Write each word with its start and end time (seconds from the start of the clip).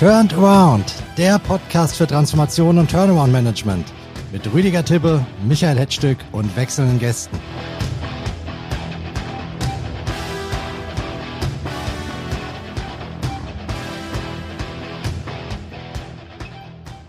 Turned 0.00 0.32
Around, 0.32 0.94
der 1.18 1.38
Podcast 1.38 1.96
für 1.96 2.06
Transformation 2.06 2.78
und 2.78 2.90
Turnaround 2.90 3.30
Management 3.30 3.92
mit 4.32 4.50
Rüdiger 4.50 4.82
Tippe, 4.82 5.26
Michael 5.46 5.78
Hetzstück 5.78 6.16
und 6.32 6.56
wechselnden 6.56 6.98
Gästen. 6.98 7.38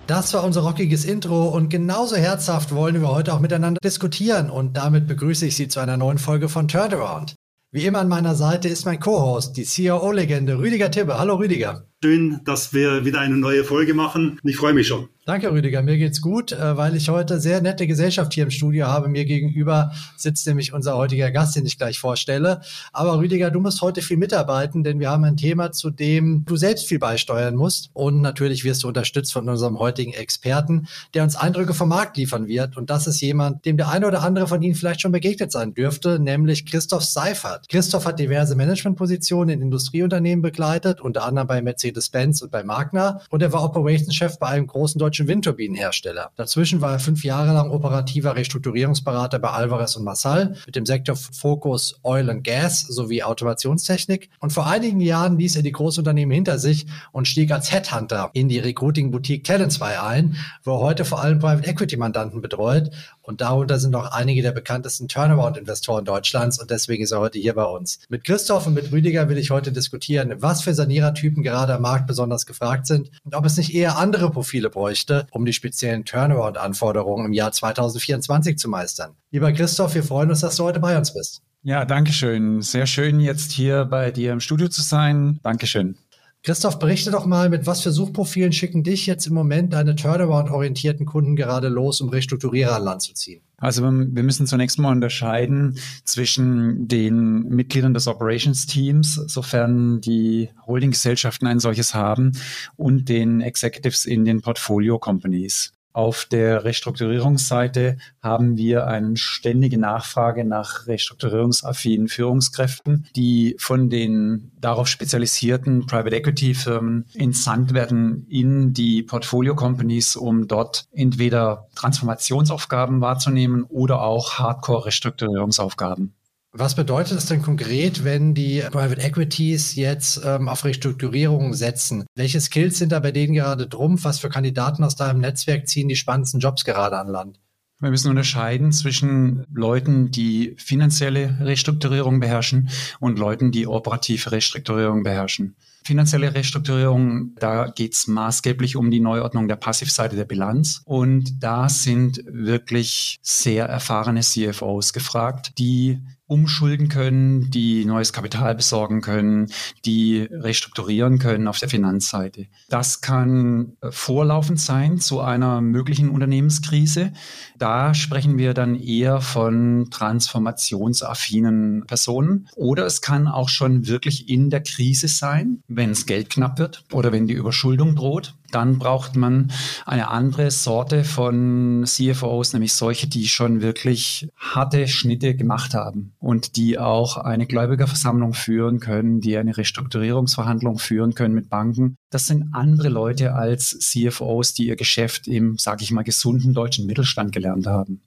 Das 0.05 0.33
war 0.33 0.43
unser 0.43 0.63
rockiges 0.63 1.05
Intro 1.05 1.47
und 1.47 1.69
genauso 1.69 2.17
herzhaft 2.17 2.75
wollen 2.75 2.99
wir 2.99 3.07
heute 3.07 3.33
auch 3.33 3.39
miteinander 3.39 3.79
diskutieren 3.81 4.49
und 4.49 4.75
damit 4.75 5.07
begrüße 5.07 5.45
ich 5.45 5.55
Sie 5.55 5.69
zu 5.69 5.79
einer 5.79 5.95
neuen 5.95 6.17
Folge 6.17 6.49
von 6.49 6.67
Turnaround. 6.67 7.35
Wie 7.71 7.85
immer 7.85 7.99
an 7.99 8.09
meiner 8.09 8.35
Seite 8.35 8.67
ist 8.67 8.83
mein 8.83 8.99
Co-Host, 8.99 9.55
die 9.55 9.63
COO-Legende 9.63 10.57
Rüdiger 10.57 10.91
Tibbe. 10.91 11.17
Hallo 11.17 11.35
Rüdiger. 11.35 11.85
Schön, 12.03 12.41
dass 12.45 12.73
wir 12.73 13.05
wieder 13.05 13.19
eine 13.19 13.37
neue 13.37 13.63
Folge 13.63 13.93
machen. 13.93 14.39
Ich 14.43 14.57
freue 14.57 14.73
mich 14.73 14.87
schon. 14.87 15.07
Danke, 15.23 15.51
Rüdiger. 15.51 15.83
Mir 15.83 15.99
geht's 15.99 16.19
gut, 16.19 16.51
äh, 16.51 16.77
weil 16.77 16.95
ich 16.95 17.07
heute 17.09 17.39
sehr 17.39 17.61
nette 17.61 17.85
Gesellschaft 17.85 18.33
hier 18.33 18.43
im 18.43 18.49
Studio 18.49 18.87
habe. 18.87 19.07
Mir 19.07 19.23
gegenüber 19.23 19.91
sitzt 20.17 20.47
nämlich 20.47 20.73
unser 20.73 20.97
heutiger 20.97 21.29
Gast, 21.29 21.55
den 21.55 21.63
ich 21.63 21.77
gleich 21.77 21.99
vorstelle. 21.99 22.61
Aber 22.91 23.19
Rüdiger, 23.19 23.51
du 23.51 23.59
musst 23.59 23.83
heute 23.83 24.01
viel 24.01 24.17
mitarbeiten, 24.17 24.83
denn 24.83 24.99
wir 24.99 25.11
haben 25.11 25.23
ein 25.23 25.37
Thema, 25.37 25.71
zu 25.71 25.91
dem 25.91 26.43
du 26.45 26.55
selbst 26.55 26.87
viel 26.87 26.97
beisteuern 26.97 27.55
musst. 27.55 27.91
Und 27.93 28.21
natürlich 28.21 28.63
wirst 28.63 28.81
du 28.81 28.87
unterstützt 28.87 29.31
von 29.31 29.47
unserem 29.47 29.77
heutigen 29.77 30.11
Experten, 30.11 30.87
der 31.13 31.21
uns 31.21 31.35
Eindrücke 31.35 31.75
vom 31.75 31.89
Markt 31.89 32.17
liefern 32.17 32.47
wird. 32.47 32.75
Und 32.75 32.89
das 32.89 33.05
ist 33.05 33.21
jemand, 33.21 33.63
dem 33.65 33.77
der 33.77 33.89
eine 33.89 34.07
oder 34.07 34.23
andere 34.23 34.47
von 34.47 34.63
Ihnen 34.63 34.73
vielleicht 34.73 35.01
schon 35.01 35.11
begegnet 35.11 35.51
sein 35.51 35.75
dürfte, 35.75 36.17
nämlich 36.17 36.65
Christoph 36.65 37.03
Seifert. 37.03 37.69
Christoph 37.69 38.07
hat 38.07 38.17
diverse 38.17 38.55
Managementpositionen 38.55 39.53
in 39.53 39.61
Industrieunternehmen 39.61 40.41
begleitet, 40.41 40.99
unter 40.99 41.25
anderem 41.25 41.47
bei 41.47 41.61
Mercedes 41.61 41.90
Mercedes-Benz 41.91 42.41
und 42.41 42.51
bei 42.51 42.63
Magna 42.63 43.21
und 43.29 43.41
er 43.41 43.51
war 43.53 43.63
Operationschef 43.63 44.39
bei 44.39 44.47
einem 44.47 44.67
großen 44.67 44.97
deutschen 44.97 45.27
Windturbinenhersteller. 45.27 46.31
Dazwischen 46.35 46.81
war 46.81 46.93
er 46.93 46.99
fünf 46.99 47.23
Jahre 47.23 47.53
lang 47.53 47.71
operativer 47.71 48.35
Restrukturierungsberater 48.35 49.39
bei 49.39 49.49
Alvarez 49.49 49.95
und 49.95 50.03
Massal 50.03 50.55
mit 50.65 50.75
dem 50.75 50.85
Sektor 50.85 51.15
Fokus 51.15 51.99
Oil 52.03 52.29
and 52.29 52.43
Gas 52.43 52.81
sowie 52.81 53.23
Automationstechnik 53.23 54.29
und 54.39 54.53
vor 54.53 54.67
einigen 54.67 55.01
Jahren 55.01 55.37
ließ 55.37 55.57
er 55.57 55.63
die 55.63 55.71
Großunternehmen 55.71 56.33
hinter 56.33 56.57
sich 56.57 56.85
und 57.11 57.27
stieg 57.27 57.51
als 57.51 57.71
Headhunter 57.71 58.29
in 58.33 58.49
die 58.49 58.59
Recruiting-Boutique 58.59 59.43
Talent 59.43 59.73
2 59.73 60.01
ein, 60.01 60.37
wo 60.63 60.75
er 60.75 60.79
heute 60.79 61.05
vor 61.05 61.21
allem 61.21 61.39
Private 61.39 61.67
Equity 61.67 61.97
Mandanten 61.97 62.41
betreut 62.41 62.91
und 63.21 63.41
darunter 63.41 63.79
sind 63.79 63.95
auch 63.95 64.11
einige 64.11 64.41
der 64.41 64.51
bekanntesten 64.51 65.07
Turnaround-Investoren 65.07 66.05
Deutschlands 66.05 66.59
und 66.59 66.71
deswegen 66.71 67.03
ist 67.03 67.11
er 67.11 67.19
heute 67.19 67.39
hier 67.39 67.53
bei 67.53 67.65
uns. 67.65 67.99
Mit 68.09 68.23
Christoph 68.23 68.67
und 68.67 68.73
mit 68.73 68.91
Rüdiger 68.91 69.29
will 69.29 69.37
ich 69.37 69.51
heute 69.51 69.71
diskutieren, 69.71 70.33
was 70.37 70.61
für 70.61 70.73
Sanierertypen 70.73 71.43
gerade 71.43 71.75
am 71.75 71.81
Markt 71.81 72.07
besonders 72.07 72.45
gefragt 72.45 72.87
sind 72.87 73.11
und 73.23 73.35
ob 73.35 73.45
es 73.45 73.57
nicht 73.57 73.73
eher 73.73 73.97
andere 73.97 74.31
Profile 74.31 74.69
bräuchte, 74.69 75.27
um 75.31 75.45
die 75.45 75.53
speziellen 75.53 76.05
Turnaround-Anforderungen 76.05 77.25
im 77.27 77.33
Jahr 77.33 77.51
2024 77.51 78.57
zu 78.57 78.69
meistern. 78.69 79.11
Lieber 79.31 79.51
Christoph, 79.51 79.95
wir 79.95 80.03
freuen 80.03 80.29
uns, 80.29 80.41
dass 80.41 80.55
du 80.55 80.63
heute 80.63 80.79
bei 80.79 80.97
uns 80.97 81.13
bist. 81.13 81.41
Ja, 81.63 81.85
danke 81.85 82.11
schön. 82.11 82.61
Sehr 82.61 82.87
schön, 82.87 83.19
jetzt 83.19 83.51
hier 83.51 83.85
bei 83.85 84.11
dir 84.11 84.33
im 84.33 84.39
Studio 84.39 84.67
zu 84.67 84.81
sein. 84.81 85.39
Dankeschön. 85.43 85.95
Christoph, 86.43 86.79
berichte 86.79 87.11
doch 87.11 87.27
mal, 87.27 87.49
mit 87.49 87.67
was 87.67 87.81
für 87.81 87.91
Suchprofilen 87.91 88.51
schicken 88.51 88.81
dich 88.81 89.05
jetzt 89.05 89.27
im 89.27 89.35
Moment 89.35 89.73
deine 89.73 89.95
Turnaround-orientierten 89.95 91.05
Kunden 91.05 91.35
gerade 91.35 91.67
los, 91.67 92.01
um 92.01 92.09
Restrukturierer 92.09 92.77
an 92.77 92.83
Land 92.83 93.03
zu 93.03 93.13
ziehen? 93.13 93.43
Also 93.57 93.83
wir 93.83 94.23
müssen 94.23 94.47
zunächst 94.47 94.79
mal 94.79 94.91
unterscheiden 94.91 95.77
zwischen 96.03 96.87
den 96.87 97.43
Mitgliedern 97.47 97.93
des 97.93 98.07
Operations 98.07 98.65
Teams, 98.65 99.13
sofern 99.27 100.01
die 100.01 100.49
Holdinggesellschaften 100.65 101.47
ein 101.47 101.59
solches 101.59 101.93
haben, 101.93 102.31
und 102.75 103.07
den 103.07 103.41
Executives 103.41 104.05
in 104.05 104.25
den 104.25 104.41
Portfolio 104.41 104.97
Companies. 104.97 105.73
Auf 105.93 106.25
der 106.25 106.63
Restrukturierungsseite 106.63 107.97
haben 108.21 108.57
wir 108.57 108.87
eine 108.87 109.17
ständige 109.17 109.77
Nachfrage 109.77 110.45
nach 110.45 110.87
restrukturierungsaffinen 110.87 112.07
Führungskräften, 112.07 113.07
die 113.15 113.55
von 113.59 113.89
den 113.89 114.51
darauf 114.59 114.87
spezialisierten 114.87 115.85
Private 115.87 116.15
Equity 116.15 116.53
Firmen 116.53 117.05
entsandt 117.13 117.73
werden 117.73 118.25
in 118.29 118.73
die 118.73 119.03
Portfolio 119.03 119.55
Companies, 119.55 120.15
um 120.15 120.47
dort 120.47 120.85
entweder 120.93 121.67
Transformationsaufgaben 121.75 123.01
wahrzunehmen 123.01 123.63
oder 123.63 124.01
auch 124.01 124.39
Hardcore 124.39 124.85
Restrukturierungsaufgaben. 124.85 126.13
Was 126.53 126.75
bedeutet 126.75 127.15
das 127.15 127.27
denn 127.27 127.41
konkret, 127.41 128.03
wenn 128.03 128.33
die 128.33 128.61
Private 128.71 129.01
Equities 129.01 129.75
jetzt 129.75 130.19
ähm, 130.25 130.49
auf 130.49 130.65
Restrukturierung 130.65 131.53
setzen? 131.53 132.03
Welche 132.13 132.41
Skills 132.41 132.77
sind 132.77 132.91
da 132.91 132.99
bei 132.99 133.13
denen 133.13 133.33
gerade 133.33 133.67
drum? 133.67 134.03
Was 134.03 134.19
für 134.19 134.27
Kandidaten 134.27 134.83
aus 134.83 134.97
deinem 134.97 135.21
Netzwerk 135.21 135.69
ziehen 135.69 135.87
die 135.87 135.95
spannendsten 135.95 136.41
Jobs 136.41 136.65
gerade 136.65 136.97
an 136.99 137.07
Land? 137.07 137.39
Wir 137.79 137.89
müssen 137.89 138.09
unterscheiden 138.09 138.73
zwischen 138.73 139.45
Leuten, 139.51 140.11
die 140.11 140.55
finanzielle 140.57 141.37
Restrukturierung 141.39 142.19
beherrschen 142.19 142.69
und 142.99 143.17
Leuten, 143.17 143.51
die 143.51 143.65
operative 143.65 144.33
Restrukturierung 144.33 145.03
beherrschen. 145.03 145.55
Finanzielle 145.83 146.35
Restrukturierung, 146.35 147.33
da 147.39 147.69
geht 147.69 147.93
es 147.93 148.05
maßgeblich 148.05 148.75
um 148.75 148.91
die 148.91 148.99
Neuordnung 148.99 149.47
der 149.47 149.55
Passivseite 149.55 150.15
der 150.15 150.25
Bilanz. 150.25 150.83
Und 150.85 151.41
da 151.41 151.69
sind 151.69 152.21
wirklich 152.27 153.17
sehr 153.23 153.65
erfahrene 153.65 154.19
CFOs 154.19 154.93
gefragt, 154.93 155.57
die 155.57 156.01
umschulden 156.31 156.87
können, 156.87 157.51
die 157.51 157.83
neues 157.83 158.13
Kapital 158.13 158.55
besorgen 158.55 159.01
können, 159.01 159.51
die 159.83 160.21
restrukturieren 160.31 161.19
können 161.19 161.49
auf 161.49 161.59
der 161.59 161.67
Finanzseite. 161.67 162.47
Das 162.69 163.01
kann 163.01 163.73
äh, 163.81 163.91
vorlaufend 163.91 164.57
sein 164.57 164.97
zu 164.97 165.19
einer 165.19 165.59
möglichen 165.59 166.09
Unternehmenskrise. 166.09 167.11
Da 167.57 167.93
sprechen 167.93 168.37
wir 168.37 168.53
dann 168.53 168.75
eher 168.75 169.19
von 169.19 169.89
transformationsaffinen 169.91 171.83
Personen. 171.85 172.47
Oder 172.55 172.85
es 172.85 173.01
kann 173.01 173.27
auch 173.27 173.49
schon 173.49 173.87
wirklich 173.87 174.29
in 174.29 174.49
der 174.49 174.63
Krise 174.63 175.09
sein, 175.09 175.61
wenn 175.67 175.91
es 175.91 176.05
Geld 176.05 176.29
knapp 176.29 176.59
wird 176.59 176.85
oder 176.93 177.11
wenn 177.11 177.27
die 177.27 177.33
Überschuldung 177.33 177.95
droht 177.95 178.35
dann 178.51 178.79
braucht 178.79 179.15
man 179.15 179.51
eine 179.85 180.09
andere 180.09 180.51
Sorte 180.51 181.03
von 181.03 181.83
CFOs, 181.85 182.53
nämlich 182.53 182.73
solche, 182.73 183.07
die 183.07 183.27
schon 183.27 183.61
wirklich 183.61 184.29
harte 184.37 184.87
Schnitte 184.87 185.35
gemacht 185.35 185.73
haben 185.73 186.13
und 186.19 186.55
die 186.55 186.79
auch 186.79 187.17
eine 187.17 187.47
Gläubigerversammlung 187.47 188.33
führen 188.33 188.79
können, 188.79 189.21
die 189.21 189.37
eine 189.37 189.57
Restrukturierungsverhandlung 189.57 190.79
führen 190.79 191.13
können 191.13 191.35
mit 191.35 191.49
Banken. 191.49 191.97
Das 192.09 192.27
sind 192.27 192.53
andere 192.53 192.89
Leute 192.89 193.33
als 193.33 193.77
CFOs, 193.79 194.53
die 194.53 194.67
ihr 194.67 194.75
Geschäft 194.75 195.27
im, 195.27 195.57
sage 195.57 195.83
ich 195.83 195.91
mal, 195.91 196.03
gesunden 196.03 196.53
deutschen 196.53 196.85
Mittelstand 196.85 197.31
gelernt 197.31 197.67
haben. 197.67 198.01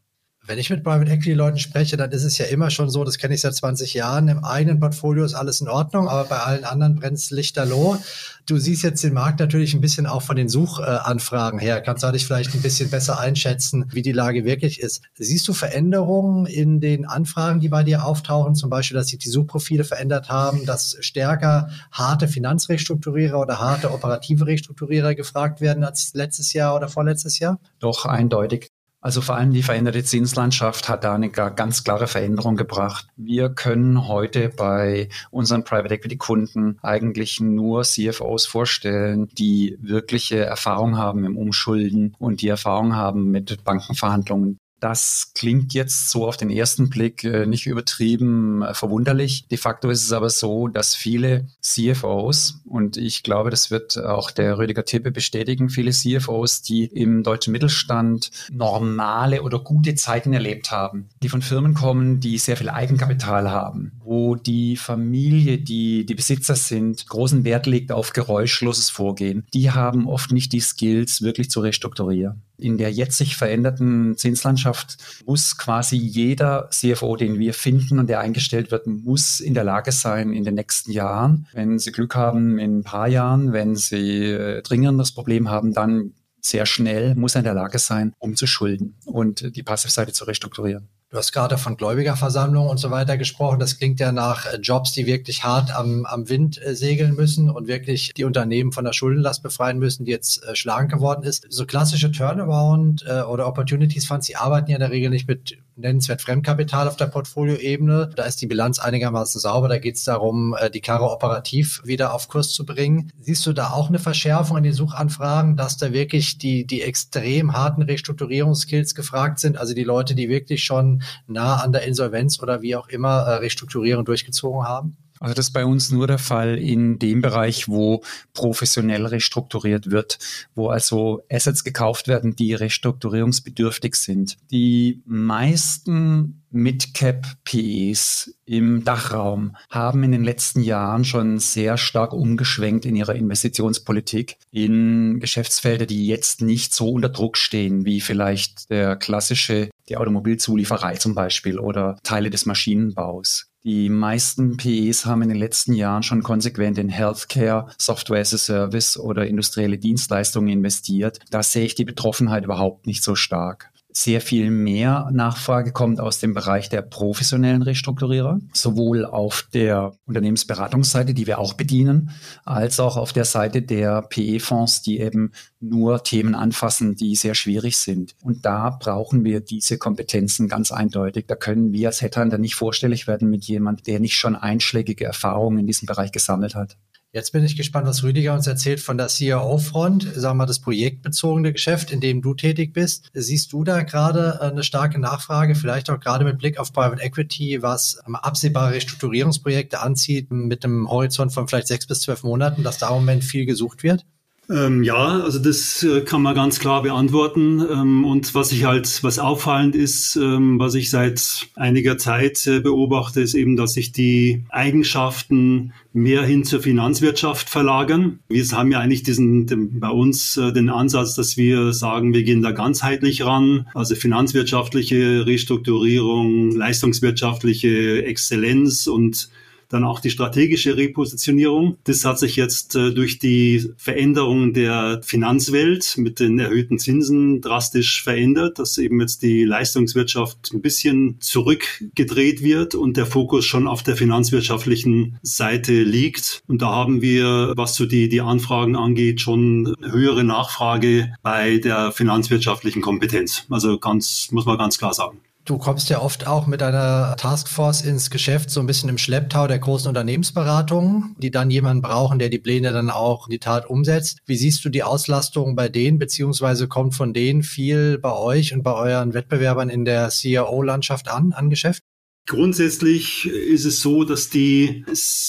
Wenn 0.47 0.59
ich 0.59 0.69
mit 0.69 0.85
Private 0.85 1.11
Equity 1.11 1.33
Leuten 1.33 1.59
spreche, 1.59 1.97
dann 1.97 2.11
ist 2.11 2.23
es 2.23 2.37
ja 2.37 2.45
immer 2.45 2.69
schon 2.69 2.91
so, 2.91 3.03
das 3.03 3.17
kenne 3.17 3.35
ich 3.35 3.41
seit 3.41 3.55
20 3.55 3.95
Jahren, 3.95 4.29
im 4.29 4.45
eigenen 4.45 4.79
Portfolio 4.79 5.25
ist 5.25 5.33
alles 5.33 5.63
in 5.63 5.69
Ordnung, 5.69 6.07
aber 6.07 6.25
bei 6.25 6.37
allen 6.37 6.65
anderen 6.65 6.97
brennt 6.97 7.17
es 7.17 7.31
lichterloh. 7.31 7.97
Du 8.45 8.59
siehst 8.59 8.83
jetzt 8.83 9.03
den 9.03 9.15
Markt 9.15 9.41
natürlich 9.41 9.73
ein 9.73 9.81
bisschen 9.81 10.05
auch 10.07 10.21
von 10.21 10.37
den 10.37 10.51
Suchanfragen 10.51 11.59
her. 11.59 11.81
Kannst 11.81 12.03
du 12.03 12.13
dich 12.13 12.27
vielleicht 12.27 12.55
ein 12.55 12.61
bisschen 12.61 12.91
besser 12.91 13.19
einschätzen, 13.19 13.87
wie 13.91 14.03
die 14.03 14.13
Lage 14.13 14.45
wirklich 14.45 14.81
ist? 14.81 15.01
Siehst 15.15 15.49
du 15.49 15.55
Veränderungen 15.55 16.45
in 16.45 16.79
den 16.79 17.07
Anfragen, 17.07 17.61
die 17.61 17.71
bei 17.71 17.83
dir 17.83 18.05
auftauchen? 18.05 18.55
Zum 18.55 18.69
Beispiel, 18.69 18.99
dass 18.99 19.09
sich 19.09 19.19
die 19.19 19.31
Suchprofile 19.31 19.85
verändert 19.85 20.29
haben, 20.29 20.67
dass 20.67 20.99
stärker 21.01 21.71
harte 21.91 22.29
Finanzrestrukturierer 22.29 23.41
oder 23.41 23.61
harte 23.61 23.91
operative 23.91 24.47
Restrukturierer 24.47 25.15
gefragt 25.15 25.63
werden 25.63 25.85
als 25.85 26.13
letztes 26.13 26.53
Jahr 26.53 26.77
oder 26.77 26.89
vorletztes 26.89 27.39
Jahr? 27.39 27.59
Doch, 27.79 28.05
eindeutig. 28.05 28.74
Also 29.05 29.21
vor 29.21 29.37
allem 29.37 29.53
die 29.53 29.63
veränderte 29.63 30.03
Zinslandschaft 30.03 30.89
hat 30.89 31.05
da 31.05 31.15
eine 31.15 31.29
ganz 31.29 31.85
klare 31.85 32.07
Veränderung 32.07 32.57
gebracht. 32.57 33.07
Wir 33.17 33.51
können 33.51 34.09
heute 34.09 34.49
bei 34.49 35.11
unseren 35.31 35.63
Private 35.63 35.93
Equity 35.93 36.17
Kunden 36.17 36.79
eigentlich 36.81 37.39
nur 37.39 37.83
CFOs 37.83 38.47
vorstellen, 38.47 39.29
die 39.37 39.77
wirkliche 39.79 40.39
Erfahrung 40.39 40.97
haben 40.97 41.27
im 41.27 41.37
Umschulden 41.37 42.17
und 42.19 42.41
die 42.41 42.49
Erfahrung 42.49 42.97
haben 42.97 43.31
mit 43.31 43.63
Bankenverhandlungen. 43.63 44.57
Das 44.81 45.33
klingt 45.35 45.73
jetzt 45.73 46.11
so 46.11 46.27
auf 46.27 46.37
den 46.37 46.51
ersten 46.51 46.91
Blick 46.91 47.25
äh, 47.25 47.47
nicht 47.47 47.67
übertrieben 47.67 48.63
äh, 48.63 48.75
verwunderlich. 48.75 49.47
De 49.49 49.57
facto 49.57 49.89
ist 49.89 50.05
es 50.05 50.13
aber 50.13 50.31
so, 50.31 50.69
dass 50.69 50.95
viele 50.95 51.47
CFOs, 51.61 52.61
und 52.67 52.97
ich 52.97 53.23
glaube, 53.23 53.51
das 53.51 53.71
wird 53.71 53.99
auch 53.99 54.31
der 54.31 54.59
Rüdiger 54.59 54.85
Tippe 54.85 55.11
bestätigen, 55.11 55.71
viele 55.71 55.93
CFOs, 55.93 56.63
die 56.63 56.85
im 56.85 57.23
deutschen 57.23 57.53
Mittelstand 57.53 58.31
normale 58.51 59.43
oder 59.43 59.59
gute 59.59 59.95
Zeiten 59.95 60.33
erlebt 60.33 60.71
haben, 60.71 61.09
die 61.23 61.29
von 61.29 61.43
Firmen 61.43 61.75
kommen, 61.75 62.21
die 62.21 62.39
sehr 62.39 62.57
viel 62.57 62.69
Eigenkapital 62.69 63.51
haben, 63.51 63.93
wo 64.15 64.37
die 64.37 64.77
Familie, 64.77 65.59
die 65.59 66.07
die 66.07 66.15
Besitzer 66.15 66.55
sind, 66.55 67.09
großen 67.09 67.43
Wert 67.43 67.67
legt 67.67 67.91
auf 67.91 68.13
geräuschloses 68.13 68.89
Vorgehen. 68.89 69.45
Die 69.53 69.73
haben 69.73 70.07
oft 70.07 70.31
nicht 70.31 70.53
die 70.53 70.61
Skills, 70.61 71.23
wirklich 71.23 71.51
zu 71.51 71.59
restrukturieren. 71.59 72.43
In 72.57 72.79
der 72.79 72.93
jetzt 72.93 73.19
sich 73.19 73.37
veränderten 73.37 74.17
Zinslandschaft 74.17 74.99
muss 75.27 75.59
quasi 75.59 75.97
jeder 75.97 76.69
CFO, 76.71 77.17
den 77.17 77.41
wir 77.41 77.55
finden 77.55 77.99
und 77.99 78.09
der 78.09 78.21
eingestellt 78.21 78.71
wird, 78.71 78.87
muss 78.87 79.41
in 79.41 79.55
der 79.55 79.65
Lage 79.65 79.91
sein, 79.91 80.33
in 80.33 80.45
den 80.45 80.55
nächsten 80.55 80.93
Jahren, 80.93 81.49
wenn 81.53 81.81
sie 81.81 81.91
Glück 81.91 82.15
haben, 82.15 82.61
in 82.61 82.79
ein 82.79 82.85
paar 82.85 83.09
Jahren, 83.09 83.53
wenn 83.53 83.75
sie 83.75 84.27
äh, 84.27 84.63
dringendes 84.63 85.11
Problem 85.11 85.51
haben, 85.51 85.73
dann 85.73 86.13
sehr 86.41 86.67
schnell 86.67 87.17
muss 87.17 87.35
er 87.35 87.41
in 87.41 87.47
der 87.47 87.55
Lage 87.55 87.81
sein, 87.81 88.13
umzuschulden 88.19 88.95
und 89.07 89.57
die 89.57 89.63
Passivseite 89.65 90.13
zu 90.13 90.25
restrukturieren. 90.25 90.89
Du 91.15 91.19
hast 91.19 91.31
gerade 91.31 91.59
von 91.59 91.77
Gläubigerversammlungen 91.77 92.69
und 92.69 92.79
so 92.79 92.91
weiter 92.91 93.17
gesprochen. 93.17 93.61
Das 93.61 93.79
klingt 93.79 94.01
ja 94.01 94.11
nach 94.11 94.47
äh, 94.47 94.57
Jobs, 94.57 94.91
die 94.91 95.07
wirklich 95.07 95.45
hart 95.45 95.73
am, 95.73 96.05
am 96.07 96.29
Wind 96.29 96.61
äh, 96.61 96.75
segeln 96.75 97.15
müssen 97.15 97.51
und 97.51 97.69
wirklich 97.69 98.13
die 98.17 98.25
Unternehmen 98.25 98.73
von 98.73 98.85
der 98.85 98.93
Schuldenlast 98.93 99.41
befreien 99.41 99.79
müssen, 99.79 100.07
die 100.07 100.11
jetzt 100.11 100.43
äh, 100.43 100.57
schlank 100.57 100.91
geworden 100.91 101.23
ist. 101.23 101.47
So 101.51 101.67
klassische 101.67 102.11
Turnaround 102.11 103.05
äh, 103.07 103.21
oder 103.21 103.47
Opportunities 103.47 104.07
Funds, 104.07 104.27
die 104.27 104.35
arbeiten 104.35 104.73
ja 104.73 104.77
in 104.77 104.81
der 104.81 104.91
Regel 104.91 105.11
nicht 105.11 105.29
mit 105.29 105.57
nennenswert 105.77 106.23
Fremdkapital 106.23 106.89
auf 106.89 106.97
der 106.97 107.07
Portfolioebene. 107.07 108.11
Da 108.15 108.25
ist 108.25 108.41
die 108.41 108.47
Bilanz 108.47 108.79
einigermaßen 108.79 109.41
sauber. 109.41 109.69
Da 109.69 109.79
geht 109.79 109.97
es 109.97 110.05
darum, 110.05 110.55
äh, 110.59 110.71
die 110.71 110.81
Karre 110.81 111.11
operativ 111.11 111.83
wieder 111.85 112.13
auf 112.15 112.29
Kurs 112.29 112.51
zu 112.51 112.65
bringen. 112.65 113.13
Siehst 113.21 113.45
du 113.47 113.53
da 113.53 113.71
auch 113.71 113.89
eine 113.89 113.99
Verschärfung 113.99 114.57
in 114.57 114.65
den 114.65 114.73
Suchanfragen, 114.73 115.57
dass 115.57 115.77
da 115.77 115.93
wirklich 115.93 116.39
die, 116.39 116.67
die 116.67 116.83
extrem 116.83 117.53
harten 117.53 117.83
Restrukturierungsskills 117.83 118.95
gefragt 118.95 119.39
sind? 119.39 119.59
Also 119.59 119.75
die 119.75 119.85
Leute, 119.85 120.15
die 120.15 120.29
wirklich 120.29 120.65
schon 120.65 121.03
nah 121.27 121.57
an 121.57 121.73
der 121.73 121.83
Insolvenz 121.83 122.43
oder 122.43 122.63
wie 122.63 122.77
auch 122.77 122.89
immer 122.89 123.21
äh, 123.21 123.35
Restrukturierung 123.37 124.05
durchgezogen 124.05 124.65
haben? 124.65 124.97
Also 125.21 125.35
das 125.35 125.47
ist 125.47 125.53
bei 125.53 125.65
uns 125.65 125.91
nur 125.91 126.07
der 126.07 126.19
Fall 126.19 126.59
in 126.59 126.99
dem 126.99 127.23
Bereich, 127.23 127.69
wo 127.69 128.03
professionell 128.35 129.07
restrukturiert 129.07 129.91
wird, 129.91 130.19
wo 130.55 130.69
also 130.69 131.23
Assets 131.31 131.65
gekauft 131.65 132.09
werden, 132.09 132.37
die 132.37 132.53
restrukturierungsbedürftig 132.53 133.95
sind. 133.95 134.37
Die 134.51 135.03
meisten 135.07 136.43
Mid-Cap-PEs 136.51 138.35
im 138.45 138.85
Dachraum 138.85 139.57
haben 139.71 140.05
in 140.05 140.13
den 140.13 140.25
letzten 140.25 140.63
Jahren 140.63 141.05
schon 141.05 141.39
sehr 141.39 141.79
stark 141.79 142.13
umgeschwenkt 142.13 142.85
in 142.85 142.95
ihrer 142.95 143.15
Investitionspolitik 143.15 144.37
in 144.51 145.21
Geschäftsfelder, 145.21 145.87
die 145.87 146.07
jetzt 146.07 146.43
nicht 146.43 146.75
so 146.75 146.91
unter 146.91 147.09
Druck 147.09 147.39
stehen, 147.39 147.85
wie 147.85 148.01
vielleicht 148.01 148.71
der 148.71 148.95
klassische, 148.95 149.71
die 149.89 149.97
Automobilzulieferei 149.97 150.95
zum 150.97 151.15
Beispiel 151.15 151.59
oder 151.59 151.99
Teile 152.03 152.31
des 152.31 152.47
Maschinenbaus. 152.47 153.51
Die 153.65 153.89
meisten 153.89 154.59
PEs 154.59 155.07
haben 155.07 155.23
in 155.23 155.31
den 155.31 155.39
letzten 155.39 155.73
Jahren 155.73 156.03
schon 156.03 156.23
konsequent 156.23 156.77
in 156.77 156.91
Healthcare, 156.91 157.69
Software 157.79 158.21
as 158.21 158.35
a 158.35 158.39
Service 158.39 158.99
oder 158.99 159.27
industrielle 159.27 159.79
Dienstleistungen 159.79 160.49
investiert. 160.49 161.19
Da 161.31 161.43
sehe 161.43 161.65
ich 161.65 161.75
die 161.75 161.87
Betroffenheit 161.87 162.45
überhaupt 162.45 162.87
nicht 162.87 163.03
so 163.03 163.15
stark 163.15 163.71
sehr 163.97 164.21
viel 164.21 164.51
mehr 164.51 165.09
Nachfrage 165.13 165.71
kommt 165.71 166.01
aus 166.01 166.19
dem 166.19 166.35
Bereich 166.35 166.69
der 166.69 166.83
professionellen 166.83 167.63
Restrukturierer, 167.63 168.41
sowohl 168.53 169.05
auf 169.05 169.49
der 169.55 169.93
Unternehmensberatungsseite, 170.05 171.15
die 171.15 171.29
wir 171.29 171.39
auch 171.39 171.55
bedienen, 171.55 172.11
als 172.45 172.81
auch 172.81 172.97
auf 172.97 173.13
der 173.13 173.25
Seite 173.25 173.63
der 173.63 174.03
PE-Fonds, 174.03 174.83
die 174.83 174.99
eben 174.99 175.31
nur 175.61 176.03
Themen 176.03 176.35
anfassen, 176.35 176.97
die 176.97 177.15
sehr 177.15 177.37
schwierig 177.37 177.79
sind. 177.79 178.17
Und 178.21 178.45
da 178.45 178.71
brauchen 178.71 179.25
wir 179.25 179.41
diese 179.41 179.79
Kompetenzen 179.79 180.49
ganz 180.49 180.73
eindeutig. 180.73 181.27
Da 181.29 181.37
können 181.37 181.73
wir 181.73 181.89
als 181.89 182.03
Headhunter 182.03 182.39
nicht 182.39 182.57
vorstellig 182.57 183.07
werden 183.07 183.31
mit 183.31 183.45
jemand, 183.45 183.87
der 183.87 184.01
nicht 184.01 184.17
schon 184.17 184.35
einschlägige 184.35 185.05
Erfahrungen 185.05 185.59
in 185.59 185.67
diesem 185.69 185.87
Bereich 185.87 186.11
gesammelt 186.11 186.57
hat. 186.57 186.77
Jetzt 187.15 187.31
bin 187.31 187.45
ich 187.45 187.57
gespannt, 187.57 187.87
was 187.87 188.03
Rüdiger 188.03 188.35
uns 188.35 188.49
erzählt 188.49 188.81
von 188.81 188.99
der 188.99 189.07
CRO-Front, 189.07 190.03
sagen 190.03 190.31
wir 190.31 190.35
mal 190.35 190.47
das 190.47 190.59
projektbezogene 190.59 191.53
Geschäft, 191.53 191.93
in 191.93 192.01
dem 192.01 192.23
du 192.23 192.35
tätig 192.35 192.73
bist. 192.73 193.09
Siehst 193.15 193.53
du 193.53 193.63
da 193.63 193.83
gerade 193.83 194.41
äh, 194.41 194.47
eine 194.47 194.65
starke 194.65 194.99
Nachfrage, 194.99 195.55
vielleicht 195.55 195.91
auch 195.91 196.01
gerade 196.01 196.25
mit 196.25 196.39
Blick 196.39 196.59
auf 196.59 196.73
Private 196.73 197.01
Equity, 197.01 197.63
was 197.63 198.01
absehbare 198.05 198.73
Restrukturierungsprojekte 198.73 199.79
anzieht, 199.79 200.33
mit 200.33 200.65
einem 200.65 200.91
Horizont 200.91 201.33
von 201.33 201.47
vielleicht 201.47 201.69
sechs 201.69 201.87
bis 201.87 202.01
zwölf 202.01 202.25
Monaten, 202.25 202.65
dass 202.65 202.79
da 202.79 202.89
im 202.89 202.95
Moment 202.95 203.23
viel 203.23 203.47
gesucht 203.47 203.85
wird? 203.85 204.05
Ähm, 204.51 204.83
ja, 204.83 205.21
also 205.21 205.39
das 205.39 205.83
äh, 205.83 206.03
kann 206.03 206.23
man 206.23 206.35
ganz 206.35 206.59
klar 206.59 206.83
beantworten. 206.83 207.61
Ähm, 207.61 208.05
und 208.05 208.35
was 208.35 208.53
ich 208.53 208.65
halt, 208.65 209.03
was 209.03 209.19
auffallend 209.19 209.75
ist, 209.75 210.17
ähm, 210.17 210.59
was 210.59 210.75
ich 210.75 210.91
seit 210.91 211.47
einiger 211.55 211.97
Zeit 211.97 212.47
äh, 212.47 212.61
beobachte, 212.61 213.23
ist 213.23 213.35
eben, 213.35 213.57
dass 213.57 213.73
sich 213.73 213.93
die 213.93 214.45
Eigenschaften 214.51 215.73
mehr 215.93 216.25
hin 216.25 216.45
zur 216.45 216.61
Finanzwirtschaft 216.61 217.49
verlagern. 217.49 218.19
Wir 218.29 218.45
haben 218.45 218.71
ja 218.71 218.81
eigentlich 218.81 219.03
diesen, 219.03 219.47
den, 219.47 219.81
bei 219.81 219.91
uns 219.91 220.37
äh, 220.37 220.53
den 220.53 220.69
Ansatz, 220.69 221.15
dass 221.15 221.37
wir 221.37 221.73
sagen, 221.73 222.13
wir 222.13 222.25
gehen 222.25 222.43
da 222.43 222.51
ganzheitlich 222.51 223.25
ran. 223.25 223.67
Also 223.75 223.95
finanzwirtschaftliche 223.95 225.27
Restrukturierung, 225.27 226.51
leistungswirtschaftliche 226.51 228.05
Exzellenz 228.05 228.87
und 228.87 229.31
dann 229.69 229.85
auch 229.85 230.01
die 230.01 230.11
strategische 230.11 230.77
Repositionierung. 230.77 231.79
Das 231.85 232.05
hat 232.05 232.19
sich 232.19 232.37
jetzt 232.37 232.75
äh, 232.77 232.93
durch 232.93 233.19
die 233.19 233.71
Veränderung 233.77 234.53
der 234.53 235.01
Finanzwelt 235.03 235.97
mit 235.97 236.21
den 236.21 236.39
erhöhten 236.39 236.79
Zinsen 236.79 237.41
drastisch 237.41 238.03
verändert, 238.03 238.59
dass 238.59 238.79
eben 238.79 239.01
jetzt 239.01 239.23
die 239.23 239.45
Leistungswirtschaft 239.45 240.53
ein 240.53 240.61
bisschen 240.61 241.17
zurückgedreht 241.21 242.43
wird 242.43 242.75
und 242.75 242.97
der 242.97 243.07
Fokus 243.07 243.45
schon 243.45 243.67
auf 243.67 243.83
der 243.83 243.97
finanzwirtschaftlichen 243.97 245.19
Seite 245.23 245.83
liegt. 245.83 246.43
Und 246.47 246.63
da 246.63 246.71
haben 246.71 247.03
wir, 247.03 247.53
was 247.57 247.75
so 247.75 247.87
die, 247.87 248.09
die 248.09 248.21
Anfragen 248.21 248.77
angeht, 248.77 249.21
schon 249.21 249.75
höhere 249.81 250.25
Nachfrage 250.25 251.15
bei 251.23 251.59
der 251.59 251.93
finanzwirtschaftlichen 251.93 252.83
Kompetenz. 252.83 253.47
Also 253.51 253.79
ganz, 253.79 254.29
muss 254.31 254.47
man 254.47 254.59
ganz 254.59 254.79
klar 254.79 254.95
sagen. 254.95 255.24
Du 255.45 255.59
kommst 255.59 255.91
ja 255.91 256.01
oft 256.01 256.27
auch 256.27 256.47
mit 256.47 256.63
einer 256.63 257.17
Taskforce 257.17 257.83
ins 257.83 258.09
Geschäft, 258.09 258.49
so 258.49 258.61
ein 258.61 258.67
bisschen 258.67 258.89
im 258.89 258.97
Schlepptau 258.97 259.47
der 259.47 259.59
großen 259.59 259.89
Unternehmensberatungen, 259.89 261.17
die 261.19 261.31
dann 261.31 261.51
jemanden 261.51 261.83
brauchen, 261.83 262.19
der 262.19 262.31
die 262.31 262.39
Pläne 262.39 262.73
dann 262.73 262.89
auch 262.89 263.27
in 263.27 263.33
die 263.33 263.39
Tat 263.41 263.69
umsetzt. 263.69 264.21
Wie 264.25 264.37
siehst 264.37 264.65
du 264.65 264.71
die 264.71 264.83
Auslastung 264.83 265.55
bei 265.55 265.69
denen, 265.69 265.99
beziehungsweise 265.99 266.67
kommt 266.67 266.95
von 266.95 267.13
denen 267.13 267.43
viel 267.43 267.99
bei 267.99 268.13
euch 268.13 268.55
und 268.55 268.63
bei 268.63 268.73
euren 268.73 269.13
Wettbewerbern 269.13 269.69
in 269.69 269.85
der 269.85 270.09
CRO-Landschaft 270.09 271.09
an, 271.09 271.35
an 271.35 271.51
Geschäft? 271.51 271.83
Grundsätzlich 272.27 273.27
ist 273.27 273.67
es 273.67 273.81
so, 273.81 274.05
dass 274.05 274.31
die 274.31 274.85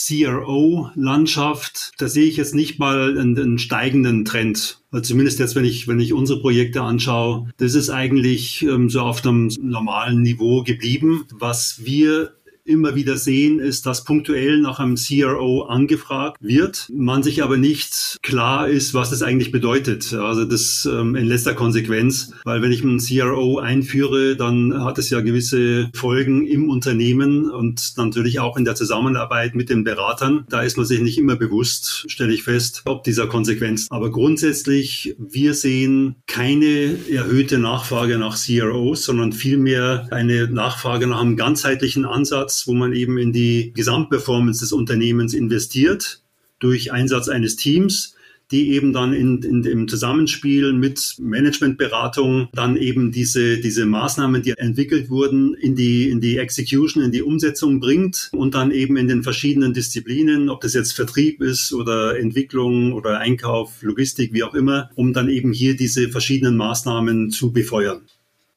CRO-Landschaft, 0.08 1.92
da 1.98 2.08
sehe 2.08 2.24
ich 2.26 2.38
jetzt 2.38 2.56
nicht 2.56 2.80
mal 2.80 3.18
einen, 3.18 3.38
einen 3.38 3.58
steigenden 3.58 4.24
Trend. 4.24 4.80
Also 4.92 5.10
zumindest 5.10 5.40
jetzt, 5.40 5.56
wenn 5.56 5.66
ich, 5.66 5.90
wenn 5.90 6.00
ich 6.00 6.14
unsere 6.14 6.40
Projekte 6.40 6.84
anschaue, 6.84 7.50
das 7.58 7.76
ist 7.76 7.90
eigentlich 7.90 8.62
ähm, 8.64 8.90
so 8.90 9.02
auf 9.02 9.26
einem 9.26 9.52
normalen 9.60 10.22
Niveau 10.22 10.64
geblieben. 10.64 11.26
Was 11.34 11.82
wir 11.84 12.32
immer 12.66 12.96
wieder 12.96 13.16
sehen, 13.16 13.60
ist, 13.60 13.86
dass 13.86 14.04
punktuell 14.04 14.60
nach 14.60 14.80
einem 14.80 14.96
CRO 14.96 15.64
angefragt 15.64 16.38
wird, 16.42 16.90
man 16.92 17.22
sich 17.22 17.44
aber 17.44 17.58
nicht 17.58 18.18
klar 18.24 18.68
ist, 18.68 18.94
was 18.96 19.12
das 19.12 19.22
eigentlich 19.22 19.52
bedeutet. 19.52 20.14
Also 20.14 20.46
das 20.46 20.88
ähm, 20.92 21.16
in 21.16 21.28
letzter 21.28 21.54
Konsequenz, 21.54 22.34
weil 22.44 22.62
wenn 22.64 22.72
ich 22.72 22.84
einen 22.84 22.98
CRO 22.98 23.60
einführe, 23.60 24.36
dann 24.36 24.84
hat 24.84 24.98
es 24.98 25.12
ja 25.12 25.22
gewisse 25.22 25.90
Folgen 25.94 26.48
im 26.48 26.70
Unternehmen 26.70 27.52
und 27.52 27.94
natürlich 27.98 28.40
auch 28.40 28.58
in 28.58 28.66
der 28.66 28.76
Zusammenarbeit 28.76 29.54
mit 29.54 29.70
den 29.70 29.84
Beratern. 29.84 30.46
Da 30.50 30.64
ist 30.64 30.78
man 30.78 30.88
sich 30.88 31.02
nicht 31.02 31.20
immer 31.20 31.36
bewusst, 31.36 32.06
stelle 32.08 32.34
ich 32.34 32.44
fest, 32.44 32.82
ob 32.86 33.04
dieser 33.04 33.28
Konsequenz. 33.28 33.88
Aber 33.92 34.10
grundsätzlich, 34.10 35.16
wir 35.20 35.54
sehen 35.54 36.16
keine 36.26 36.98
erhöhte 37.12 37.60
Nachfrage 37.60 38.18
nach 38.18 38.38
CROs, 38.44 39.06
sondern 39.06 39.34
vielmehr 39.34 40.08
eine 40.10 40.48
Nachfrage 40.48 41.06
nach 41.06 41.22
einem 41.22 41.38
ganzheitlichen 41.38 42.06
Ansatz 42.06 42.55
Ansatz, 42.56 42.68
wo 42.68 42.74
man 42.74 42.94
eben 42.94 43.18
in 43.18 43.34
die 43.34 43.74
Gesamtperformance 43.74 44.60
des 44.62 44.72
Unternehmens 44.72 45.34
investiert 45.34 46.22
durch 46.60 46.92
Einsatz 46.92 47.28
eines 47.28 47.56
Teams 47.56 48.14
die 48.52 48.74
eben 48.74 48.94
dann 48.94 49.12
in, 49.12 49.42
in 49.42 49.64
dem 49.64 49.88
Zusammenspiel 49.88 50.72
mit 50.72 51.16
Managementberatung 51.18 52.48
dann 52.54 52.78
eben 52.78 53.12
diese, 53.12 53.58
diese 53.58 53.88
Maßnahmen, 53.88 54.44
die 54.44 54.52
entwickelt 54.52 55.10
wurden, 55.10 55.56
in 55.56 55.76
die, 55.76 56.12
in 56.12 56.22
die 56.22 56.38
Execution, 56.38 57.04
in 57.04 57.12
die 57.12 57.24
Umsetzung 57.24 57.80
bringt 57.80 58.30
und 58.34 58.54
dann 58.54 58.70
eben 58.70 58.98
in 58.98 59.08
den 59.08 59.24
verschiedenen 59.24 59.74
Disziplinen, 59.74 60.50
ob 60.50 60.62
das 60.62 60.76
jetzt 60.76 60.92
Vertrieb 60.94 61.42
ist 61.42 61.74
oder 61.74 62.20
Entwicklung 62.20 62.94
oder 62.94 63.18
Einkauf, 63.18 63.82
Logistik, 63.82 64.32
wie 64.32 64.44
auch 64.44 64.54
immer, 64.54 64.92
um 64.94 65.12
dann 65.12 65.28
eben 65.28 65.52
hier 65.52 65.76
diese 65.76 66.10
verschiedenen 66.10 66.56
Maßnahmen 66.56 67.32
zu 67.32 67.52
befeuern. 67.52 68.02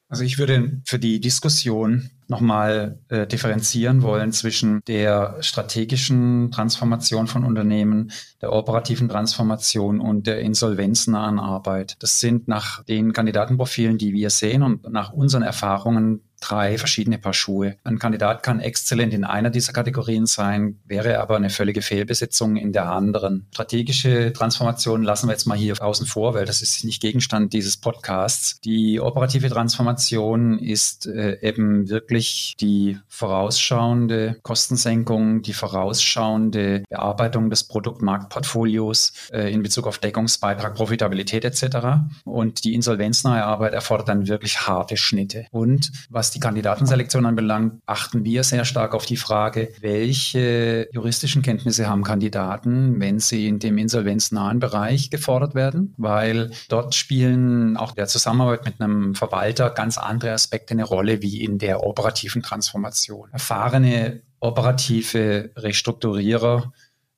Also 0.09 0.23
ich 0.23 0.39
würde 0.39 0.81
für 0.85 0.97
die 0.97 1.19
Diskussion 1.19 2.09
nochmal 2.27 2.99
äh, 3.09 3.27
differenzieren 3.27 4.01
wollen 4.01 4.31
zwischen 4.31 4.81
der 4.87 5.37
strategischen 5.41 6.49
Transformation 6.51 7.27
von 7.27 7.45
Unternehmen, 7.45 8.11
der 8.41 8.51
operativen 8.51 9.07
Transformation 9.07 9.99
und 9.99 10.25
der 10.25 10.39
insolvenznahen 10.39 11.39
Arbeit. 11.39 11.95
Das 11.99 12.19
sind 12.19 12.47
nach 12.47 12.83
den 12.85 13.13
Kandidatenprofilen, 13.13 13.99
die 13.99 14.13
wir 14.13 14.31
sehen 14.31 14.63
und 14.63 14.89
nach 14.89 15.13
unseren 15.13 15.43
Erfahrungen 15.43 16.21
drei 16.39 16.77
verschiedene 16.77 17.17
Paar 17.17 17.33
Schuhe. 17.33 17.77
Ein 17.83 17.99
Kandidat 17.99 18.43
kann 18.43 18.59
exzellent 18.59 19.13
in 19.13 19.23
einer 19.23 19.49
dieser 19.49 19.73
Kategorien 19.73 20.25
sein, 20.25 20.79
wäre 20.85 21.19
aber 21.19 21.35
eine 21.35 21.49
völlige 21.49 21.81
Fehlbesetzung 21.81 22.55
in 22.55 22.73
der 22.73 22.91
anderen. 22.91 23.47
Strategische 23.53 24.33
Transformation 24.33 25.03
lassen 25.03 25.27
wir 25.27 25.33
jetzt 25.33 25.45
mal 25.45 25.57
hier 25.57 25.75
außen 25.81 26.05
vor, 26.05 26.33
weil 26.33 26.45
das 26.45 26.61
ist 26.61 26.83
nicht 26.83 27.01
Gegenstand 27.01 27.53
dieses 27.53 27.77
Podcasts. 27.77 28.59
Die 28.61 28.99
operative 28.99 29.49
Transformation 29.49 30.59
ist 30.59 31.05
äh, 31.07 31.39
eben 31.41 31.89
wirklich 31.89 32.55
die 32.59 32.97
vorausschauende 33.07 34.37
Kostensenkung, 34.43 35.41
die 35.41 35.53
vorausschauende 35.53 36.83
Bearbeitung 36.89 37.49
des 37.49 37.63
Produktmarktportfolios 37.65 39.13
äh, 39.31 39.51
in 39.53 39.63
Bezug 39.63 39.87
auf 39.87 39.97
Deckungsbeitrag, 39.97 40.75
Profitabilität 40.75 41.45
etc. 41.45 41.87
Und 42.23 42.63
die 42.63 42.73
insolvenznahe 42.73 43.43
Arbeit 43.43 43.73
erfordert 43.73 44.09
dann 44.09 44.27
wirklich 44.27 44.67
harte 44.67 44.97
Schnitte. 44.97 45.45
Und 45.51 45.91
was 46.09 46.28
die 46.31 46.39
Kandidatenselektion 46.39 47.25
anbelangt, 47.25 47.81
achten 47.85 48.23
wir 48.23 48.43
sehr 48.43 48.65
stark 48.65 48.93
auf 48.93 49.05
die 49.05 49.17
Frage, 49.17 49.69
welche 49.81 50.87
juristischen 50.91 51.41
Kenntnisse 51.41 51.87
haben 51.87 52.03
Kandidaten, 52.03 52.99
wenn 52.99 53.19
sie 53.19 53.47
in 53.47 53.59
dem 53.59 53.77
insolvenznahen 53.77 54.59
Bereich 54.59 55.09
gefordert 55.09 55.55
werden, 55.55 55.93
weil 55.97 56.51
dort 56.69 56.95
spielen 56.95 57.77
auch 57.77 57.91
der 57.93 58.07
Zusammenarbeit 58.07 58.65
mit 58.65 58.81
einem 58.81 59.15
Verwalter 59.15 59.69
ganz 59.69 59.97
andere 59.97 60.31
Aspekte 60.31 60.73
eine 60.73 60.83
Rolle 60.83 61.21
wie 61.21 61.43
in 61.43 61.57
der 61.57 61.83
operativen 61.83 62.41
Transformation. 62.41 63.29
Erfahrene 63.31 64.21
operative 64.39 65.51
Restrukturierer 65.55 66.71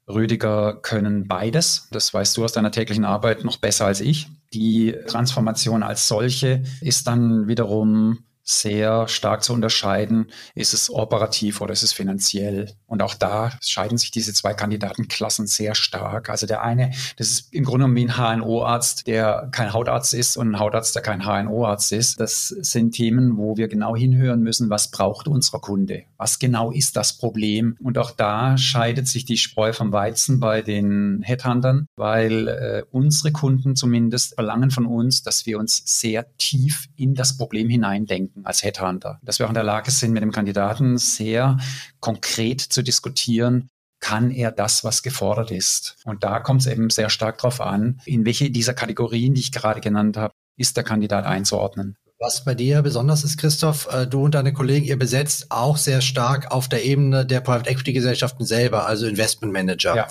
Rüdiger 0.08 0.80
können 0.82 1.28
beides. 1.28 1.88
Das 1.92 2.14
weißt 2.14 2.38
du 2.38 2.44
aus 2.44 2.54
deiner 2.54 2.72
täglichen 2.72 3.06
Arbeit 3.06 3.44
noch 3.44 3.58
besser 3.58 3.86
als 3.86 4.02
ich. 4.02 4.28
Die 4.54 4.96
Transformation 5.08 5.84
als 5.84 6.08
solche 6.08 6.64
ist 6.82 7.08
dann 7.08 7.48
wiederum 7.48 8.20
sehr 8.52 9.08
stark 9.08 9.44
zu 9.44 9.54
unterscheiden, 9.54 10.28
ist 10.56 10.74
es 10.74 10.90
operativ 10.90 11.62
oder 11.62 11.74
ist 11.74 11.84
es 11.84 11.94
finanziell. 11.94 12.74
Und 12.86 13.02
auch 13.02 13.14
da 13.14 13.52
scheiden 13.62 13.98
sich 13.98 14.12
diese 14.12 14.34
zwei 14.34 14.54
Kandidatenklassen 14.54 15.48
sehr 15.48 15.76
stark. 15.76 16.30
Also 16.30 16.46
der 16.46 16.62
eine, 16.62 16.92
das 17.18 17.30
ist 17.30 17.54
im 17.54 17.64
Grunde 17.64 17.86
genommen 17.86 17.96
wie 17.96 18.08
ein 18.08 18.18
HNO-Arzt, 18.18 19.08
der 19.08 19.50
kein 19.52 19.74
Hautarzt 19.74 20.14
ist 20.14 20.38
und 20.38 20.52
ein 20.52 20.60
Hautarzt, 20.60 20.96
der 20.96 21.02
kein 21.02 21.26
HNO-Arzt 21.26 21.92
ist. 21.94 22.20
Das 22.20 22.50
sind 22.50 22.92
Themen, 22.92 23.38
wo 23.38 23.58
wir 23.58 23.68
genau 23.68 23.96
hinhören 23.96 24.42
müssen, 24.42 24.70
was 24.70 24.92
braucht 24.92 25.28
unser 25.28 25.60
Kunde? 25.60 26.04
Was 26.18 26.38
genau 26.40 26.72
ist 26.72 26.98
das 26.98 27.18
Problem? 27.18 27.78
Und 27.82 27.98
auch 27.98 28.12
da 28.12 28.58
scheidet 28.58 29.08
sich 29.08 29.26
die 29.26 29.38
Spreu 29.38 29.74
vom 29.74 29.94
Weizen 29.94 30.40
bei 30.40 30.62
den 30.62 31.22
Headhuntern, 31.24 31.88
weil 31.96 32.48
äh, 32.48 32.84
unsere 32.92 33.32
Kunden 33.32 33.76
zumindest 33.76 34.36
verlangen 34.36 34.72
von 34.72 34.86
uns, 34.86 35.24
dass 35.24 35.46
wir 35.46 35.58
uns 35.58 35.82
sehr 35.86 36.26
tief 36.38 36.88
in 36.96 37.16
das 37.16 37.38
Problem 37.38 37.70
hineindenken 37.70 38.41
als 38.46 38.64
Headhunter. 38.64 39.20
Dass 39.22 39.40
wir 39.40 39.46
auch 39.46 39.52
in 39.52 39.56
der 39.56 39.64
Lage 39.64 39.92
sind, 39.92 40.14
mit 40.14 40.24
dem 40.24 40.32
Kandidaten 40.32 40.98
sehr 40.98 41.58
konkret 42.00 42.62
zu 42.62 42.82
diskutieren, 42.82 43.70
kann 44.00 44.32
er 44.32 44.52
das, 44.52 44.84
was 44.84 45.04
gefordert 45.04 45.52
ist? 45.52 45.96
Und 46.06 46.24
da 46.24 46.40
kommt 46.40 46.62
es 46.62 46.68
eben 46.68 46.90
sehr 46.90 47.10
stark 47.10 47.38
darauf 47.38 47.62
an, 47.62 48.02
in 48.06 48.26
welche 48.26 48.50
dieser 48.50 48.74
Kategorien, 48.74 49.36
die 49.36 49.42
ich 49.42 49.52
gerade 49.52 49.80
genannt 49.80 50.18
habe, 50.18 50.34
ist 50.58 50.76
der 50.76 50.84
Kandidat 50.84 51.26
einzuordnen. 51.26 51.96
Was 52.20 52.44
bei 52.44 52.54
dir 52.54 52.84
besonders 52.84 53.24
ist, 53.24 53.38
Christoph, 53.38 53.88
äh, 53.92 54.06
du 54.06 54.26
und 54.26 54.36
deine 54.36 54.54
Kollegen, 54.54 54.86
ihr 54.86 54.98
besetzt 55.00 55.48
auch 55.50 55.78
sehr 55.78 56.02
stark 56.02 56.52
auf 56.52 56.70
der 56.70 56.86
Ebene 56.86 57.26
der 57.26 57.42
Private 57.42 57.68
Equity 57.68 57.94
Gesellschaften 57.94 58.46
selber, 58.46 58.86
also 58.86 59.08
Investment 59.08 59.52
Manager. 59.52 59.96
Ja. 59.96 60.08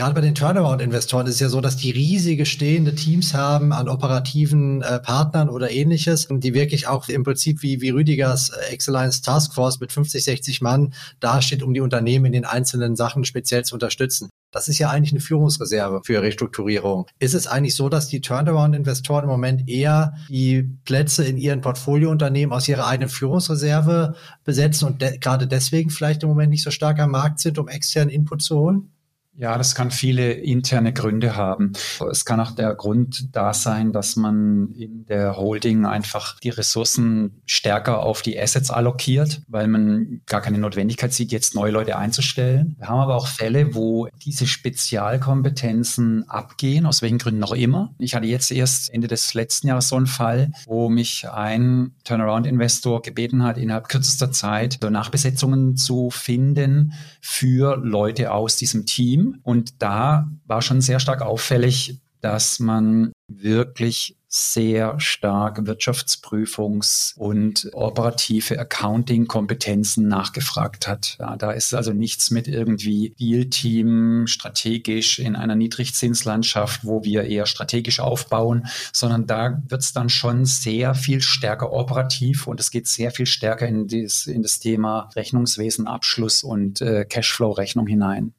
Gerade 0.00 0.14
bei 0.14 0.22
den 0.22 0.34
Turnaround-Investoren 0.34 1.26
ist 1.26 1.34
es 1.34 1.40
ja 1.40 1.50
so, 1.50 1.60
dass 1.60 1.76
die 1.76 1.90
riesige 1.90 2.46
stehende 2.46 2.94
Teams 2.94 3.34
haben 3.34 3.74
an 3.74 3.86
operativen 3.86 4.80
äh, 4.80 4.98
Partnern 4.98 5.50
oder 5.50 5.70
ähnliches, 5.70 6.26
die 6.30 6.54
wirklich 6.54 6.88
auch 6.88 7.10
im 7.10 7.22
Prinzip 7.22 7.60
wie, 7.60 7.82
wie 7.82 7.90
Rüdigers 7.90 8.48
äh, 8.48 8.72
Excellence 8.72 9.20
Taskforce 9.20 9.78
mit 9.78 9.92
50, 9.92 10.24
60 10.24 10.62
Mann 10.62 10.94
dasteht, 11.20 11.62
um 11.62 11.74
die 11.74 11.82
Unternehmen 11.82 12.24
in 12.24 12.32
den 12.32 12.46
einzelnen 12.46 12.96
Sachen 12.96 13.26
speziell 13.26 13.62
zu 13.66 13.74
unterstützen. 13.74 14.30
Das 14.52 14.68
ist 14.68 14.78
ja 14.78 14.88
eigentlich 14.88 15.12
eine 15.12 15.20
Führungsreserve 15.20 16.00
für 16.02 16.22
Restrukturierung. 16.22 17.04
Ist 17.18 17.34
es 17.34 17.46
eigentlich 17.46 17.74
so, 17.74 17.90
dass 17.90 18.08
die 18.08 18.22
Turnaround-Investoren 18.22 19.24
im 19.24 19.30
Moment 19.30 19.68
eher 19.68 20.14
die 20.30 20.62
Plätze 20.86 21.26
in 21.26 21.36
ihren 21.36 21.60
Portfoliounternehmen 21.60 22.54
aus 22.54 22.66
ihrer 22.68 22.86
eigenen 22.86 23.10
Führungsreserve 23.10 24.14
besetzen 24.44 24.86
und 24.86 25.02
de 25.02 25.18
gerade 25.18 25.46
deswegen 25.46 25.90
vielleicht 25.90 26.22
im 26.22 26.30
Moment 26.30 26.52
nicht 26.52 26.64
so 26.64 26.70
stark 26.70 26.98
am 27.00 27.10
Markt 27.10 27.40
sind, 27.40 27.58
um 27.58 27.68
externen 27.68 28.08
Input 28.08 28.40
zu 28.40 28.56
holen? 28.56 28.92
Ja, 29.40 29.56
das 29.56 29.74
kann 29.74 29.90
viele 29.90 30.32
interne 30.32 30.92
Gründe 30.92 31.34
haben. 31.34 31.72
Es 32.10 32.26
kann 32.26 32.40
auch 32.40 32.50
der 32.50 32.74
Grund 32.74 33.34
da 33.34 33.54
sein, 33.54 33.90
dass 33.90 34.14
man 34.14 34.74
in 34.74 35.06
der 35.06 35.38
Holding 35.38 35.86
einfach 35.86 36.38
die 36.40 36.50
Ressourcen 36.50 37.40
stärker 37.46 38.02
auf 38.02 38.20
die 38.20 38.38
Assets 38.38 38.70
allokiert, 38.70 39.40
weil 39.48 39.66
man 39.66 40.20
gar 40.26 40.42
keine 40.42 40.58
Notwendigkeit 40.58 41.14
sieht, 41.14 41.32
jetzt 41.32 41.54
neue 41.54 41.72
Leute 41.72 41.96
einzustellen. 41.96 42.76
Wir 42.78 42.88
haben 42.88 43.00
aber 43.00 43.14
auch 43.16 43.28
Fälle, 43.28 43.74
wo 43.74 44.08
diese 44.22 44.46
Spezialkompetenzen 44.46 46.28
abgehen, 46.28 46.84
aus 46.84 47.00
welchen 47.00 47.16
Gründen 47.16 47.42
auch 47.42 47.54
immer. 47.54 47.94
Ich 47.98 48.14
hatte 48.14 48.26
jetzt 48.26 48.50
erst 48.50 48.92
Ende 48.92 49.08
des 49.08 49.32
letzten 49.32 49.68
Jahres 49.68 49.88
so 49.88 49.96
einen 49.96 50.06
Fall, 50.06 50.52
wo 50.66 50.90
mich 50.90 51.26
ein 51.30 51.92
Turnaround-Investor 52.04 53.00
gebeten 53.00 53.42
hat, 53.42 53.56
innerhalb 53.56 53.88
kürzester 53.88 54.32
Zeit 54.32 54.80
so 54.82 54.90
Nachbesetzungen 54.90 55.78
zu 55.78 56.10
finden 56.10 56.92
für 57.22 57.78
Leute 57.78 58.32
aus 58.32 58.56
diesem 58.56 58.84
Team 58.84 59.29
und 59.42 59.82
da 59.82 60.28
war 60.46 60.62
schon 60.62 60.80
sehr 60.80 61.00
stark 61.00 61.22
auffällig, 61.22 62.00
dass 62.20 62.60
man 62.60 63.12
wirklich 63.28 64.16
sehr 64.32 65.00
stark 65.00 65.58
Wirtschaftsprüfungs- 65.58 67.16
und 67.16 67.68
operative 67.72 68.60
Accounting-Kompetenzen 68.60 70.06
nachgefragt 70.06 70.86
hat. 70.86 71.16
Ja, 71.18 71.36
da 71.36 71.50
ist 71.50 71.74
also 71.74 71.92
nichts 71.92 72.30
mit 72.30 72.46
irgendwie 72.46 73.16
Deal-Team 73.18 74.28
strategisch 74.28 75.18
in 75.18 75.34
einer 75.34 75.56
Niedrigzinslandschaft, 75.56 76.84
wo 76.84 77.02
wir 77.02 77.24
eher 77.24 77.46
strategisch 77.46 77.98
aufbauen, 77.98 78.68
sondern 78.92 79.26
da 79.26 79.60
wird 79.66 79.82
es 79.82 79.92
dann 79.92 80.08
schon 80.08 80.44
sehr 80.44 80.94
viel 80.94 81.22
stärker 81.22 81.72
operativ 81.72 82.46
und 82.46 82.60
es 82.60 82.70
geht 82.70 82.86
sehr 82.86 83.10
viel 83.10 83.26
stärker 83.26 83.66
in, 83.66 83.88
dies, 83.88 84.28
in 84.28 84.42
das 84.42 84.60
Thema 84.60 85.10
Rechnungswesen, 85.16 85.88
Abschluss 85.88 86.44
und 86.44 86.80
äh, 86.80 87.04
Cashflow-Rechnung 87.04 87.88
hinein. 87.88 88.32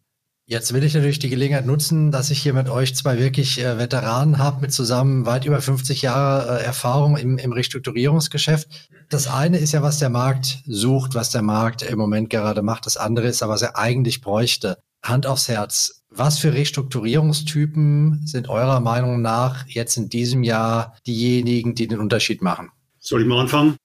Jetzt 0.46 0.74
will 0.74 0.84
ich 0.84 0.94
natürlich 0.94 1.20
die 1.20 1.30
Gelegenheit 1.30 1.66
nutzen, 1.66 2.12
dass 2.12 2.32
ich 2.32 2.42
hier 2.42 2.54
mit 2.54 2.68
euch 2.68 2.96
zwei 2.96 3.20
wirklich 3.20 3.60
äh, 3.60 3.78
Veteranen 3.78 4.38
habe, 4.38 4.62
mit 4.62 4.74
zusammen 4.74 5.26
weit 5.26 5.46
über 5.46 5.62
50 5.62 6.02
Jahre 6.02 6.60
äh, 6.60 6.64
Erfahrung 6.64 7.16
im, 7.16 7.38
im 7.38 7.54
Restrukturierungsgeschäft. 7.54 8.90
Das 9.10 9.28
eine 9.28 9.60
ist 9.60 9.72
ja, 9.72 9.82
was 9.82 10.00
der 10.00 10.10
Markt 10.10 10.60
sucht, 10.66 11.16
was 11.16 11.30
der 11.30 11.42
Markt 11.42 11.84
im 11.84 11.98
Moment 11.98 12.30
gerade 12.30 12.64
macht. 12.64 12.86
Das 12.86 12.98
andere 12.98 13.28
ist 13.28 13.44
aber, 13.44 13.54
was 13.54 13.62
er 13.62 13.78
eigentlich 13.78 14.22
bräuchte. 14.22 14.78
Hand 15.04 15.26
aufs 15.26 15.48
Herz. 15.48 16.04
Was 16.10 16.40
für 16.40 16.54
Restrukturierungstypen 16.54 18.22
sind 18.26 18.50
eurer 18.50 18.82
Meinung 18.82 19.22
nach 19.22 19.66
jetzt 19.68 19.96
in 19.96 20.10
diesem 20.10 20.44
Jahr 20.44 20.98
diejenigen, 21.08 21.76
die 21.76 21.88
den 21.88 22.00
Unterschied 22.00 22.42
machen? 22.42 22.70
Soll 23.00 23.22
ich 23.22 23.28
mal 23.28 23.40
anfangen? 23.40 23.78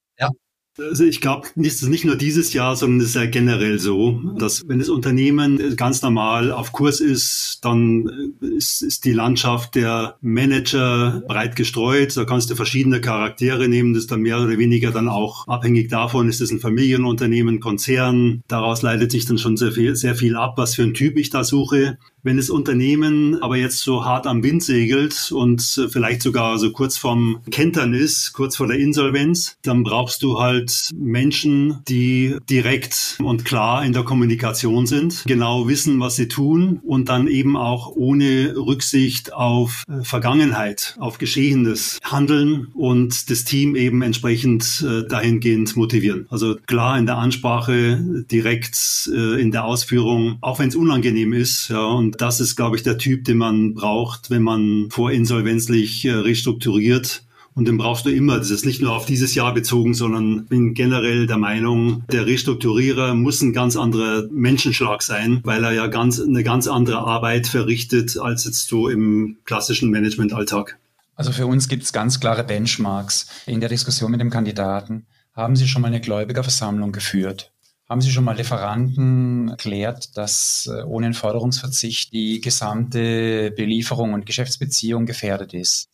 Also 0.79 1.05
ich 1.05 1.21
glaube, 1.21 1.49
ist 1.57 1.83
es 1.83 1.89
nicht 1.89 2.05
nur 2.05 2.17
dieses 2.17 2.53
Jahr, 2.53 2.77
sondern 2.77 3.01
es 3.01 3.09
ist 3.11 3.15
ja 3.15 3.27
generell 3.27 3.79
so, 3.79 4.21
dass 4.39 4.69
wenn 4.69 4.79
das 4.79 4.89
Unternehmen 4.89 5.77
ganz 5.77 6.03
normal 6.03 6.53
auf 6.53 6.73
Kurs 6.73 7.01
ist, 7.01 7.61
dann 7.63 8.35
ist, 8.41 8.83
ist 8.83 9.05
die 9.05 9.13
Landschaft 9.13 9.75
der 9.75 10.17
Manager 10.21 11.23
breit 11.27 11.57
gestreut. 11.57 12.17
Da 12.17 12.25
kannst 12.25 12.51
du 12.51 12.57
verschiedene 12.57 13.01
Charaktere 13.01 13.69
nehmen, 13.69 13.95
das 13.95 14.05
ist 14.05 14.11
dann 14.11 14.21
mehr 14.21 14.41
oder 14.41 14.59
weniger 14.59 14.91
dann 14.91 15.09
auch 15.09 15.49
abhängig 15.49 15.89
davon, 15.89 16.29
ist 16.29 16.41
es 16.41 16.51
ein 16.51 16.61
Familienunternehmen, 16.61 17.61
Konzern. 17.61 18.43
Daraus 18.49 18.83
leitet 18.83 19.13
sich 19.13 19.25
dann 19.25 19.39
schon 19.39 19.57
sehr 19.57 19.73
viel, 19.73 19.97
sehr 19.97 20.15
viel 20.15 20.37
ab, 20.37 20.55
was 20.57 20.75
für 20.75 20.83
ein 20.83 20.95
Typ 20.95 21.17
ich 21.17 21.31
da 21.31 21.45
suche. 21.45 21.99
Wenn 22.27 22.39
das 22.39 22.51
Unternehmen 22.51 23.41
aber 23.41 23.57
jetzt 23.57 23.79
so 23.79 24.05
hart 24.05 24.27
am 24.27 24.43
Wind 24.43 24.61
segelt 24.61 25.31
und 25.31 25.63
vielleicht 25.93 26.23
sogar 26.23 26.59
so 26.59 26.73
kurz 26.73 26.97
vorm 26.97 27.39
Kentern 27.53 27.95
ist, 27.95 28.33
kurz 28.33 28.57
vor 28.57 28.67
der 28.67 28.79
Insolvenz, 28.79 29.59
dann 29.63 29.85
brauchst 29.85 30.25
du 30.25 30.41
halt 30.41 30.91
Menschen, 30.93 31.79
die 31.87 32.37
direkt 32.51 33.17
und 33.23 33.45
klar 33.45 33.85
in 33.85 33.93
der 33.93 34.03
Kommunikation 34.03 34.89
sind, 34.89 35.23
genau 35.29 35.69
wissen, 35.69 36.01
was 36.01 36.17
sie 36.17 36.27
tun 36.27 36.81
und 36.83 37.09
dann 37.09 37.29
eben 37.29 37.57
auch 37.57 37.95
ohne 37.95 38.57
Rücksicht 38.57 39.33
auf 39.33 39.85
äh, 39.89 40.03
Vergangenheit, 40.03 40.97
auf 40.99 41.19
Geschehenes 41.19 42.01
handeln 42.03 42.67
und 42.75 43.31
das 43.31 43.45
Team 43.45 43.77
eben 43.77 44.03
entsprechend 44.03 44.85
äh, 44.85 45.07
dahingehend 45.07 45.77
motivieren. 45.77 46.27
Also 46.29 46.57
klar 46.67 46.99
in 46.99 47.07
der 47.07 47.19
Ansprache, 47.19 48.25
direkt 48.33 49.09
äh, 49.15 49.41
in 49.41 49.53
der 49.53 49.65
Ausführung, 49.65 50.39
auch 50.41 50.59
wenn 50.59 50.71
es 50.71 50.75
unangenehm 50.75 51.33
ist, 51.33 51.69
ja, 51.69 51.85
und 51.85 52.16
das 52.21 52.41
ist, 52.41 52.57
glaube 52.57 52.77
ich, 52.77 52.83
der 52.83 52.99
Typ, 52.99 53.25
den 53.25 53.39
man 53.39 53.75
braucht, 53.75 54.31
wenn 54.31 54.43
man 54.43 54.89
vorinsolvenzlich 54.91 56.05
äh, 56.05 56.13
restrukturiert. 56.13 57.23
Und 57.55 57.67
den 57.67 57.79
brauchst 57.79 58.05
du 58.05 58.11
immer. 58.11 58.37
Das 58.39 58.51
ist 58.51 58.67
nicht 58.67 58.83
nur 58.83 58.95
auf 58.95 59.07
dieses 59.07 59.35
Jahr 59.35 59.55
bezogen, 59.55 59.95
sondern 59.95 60.45
bin 60.45 60.75
generell 60.75 61.27
der 61.27 61.39
Meinung, 61.39 62.05
der 62.13 62.27
Restrukturierer 62.27 63.15
muss 63.15 63.41
ein 63.41 63.55
ganz 63.55 63.77
anderer 63.77 64.29
Menschenschlag 64.31 65.03
sein, 65.03 65.41
weil 65.43 65.65
er 65.65 65.73
ja 65.73 65.87
ganz, 65.87 66.21
eine 66.21 66.45
ganz 66.45 66.69
andere 66.69 66.99
Arbeit 66.99 67.47
verrichtet 67.47 68.19
als 68.19 68.45
jetzt 68.45 68.69
so 68.69 68.91
im 68.91 69.39
klassischen 69.47 69.91
Managementalltag. 69.91 70.79
Also 71.15 71.33
für 71.33 71.47
uns 71.47 71.69
gibt 71.69 71.83
es 71.83 71.95
ganz 71.95 72.21
klare 72.21 72.45
Benchmarks 72.45 73.27
in 73.47 73.61
der 73.61 73.71
Diskussion 73.71 74.11
mit 74.11 74.21
dem 74.21 74.29
Kandidaten 74.29 75.07
Haben 75.33 75.57
Sie 75.57 75.67
schon 75.67 75.81
mal 75.81 75.89
eine 75.89 76.01
Gläubigerversammlung 76.03 76.93
geführt? 76.93 77.53
Haben 77.89 78.01
Sie 78.01 78.11
schon 78.11 78.25
mal 78.25 78.37
Lieferanten 78.37 79.49
erklärt, 79.49 80.17
dass 80.17 80.67
äh, 80.67 80.83
ohne 80.83 81.07
einen 81.07 81.15
Förderungsverzicht 81.15 82.13
die 82.13 82.41
gesamte 82.41 83.53
Belieferung 83.53 84.13
und 84.13 84.27
Geschäftsbeziehung 84.27 85.07
gefährdet 85.07 85.55
ist? 85.55 85.89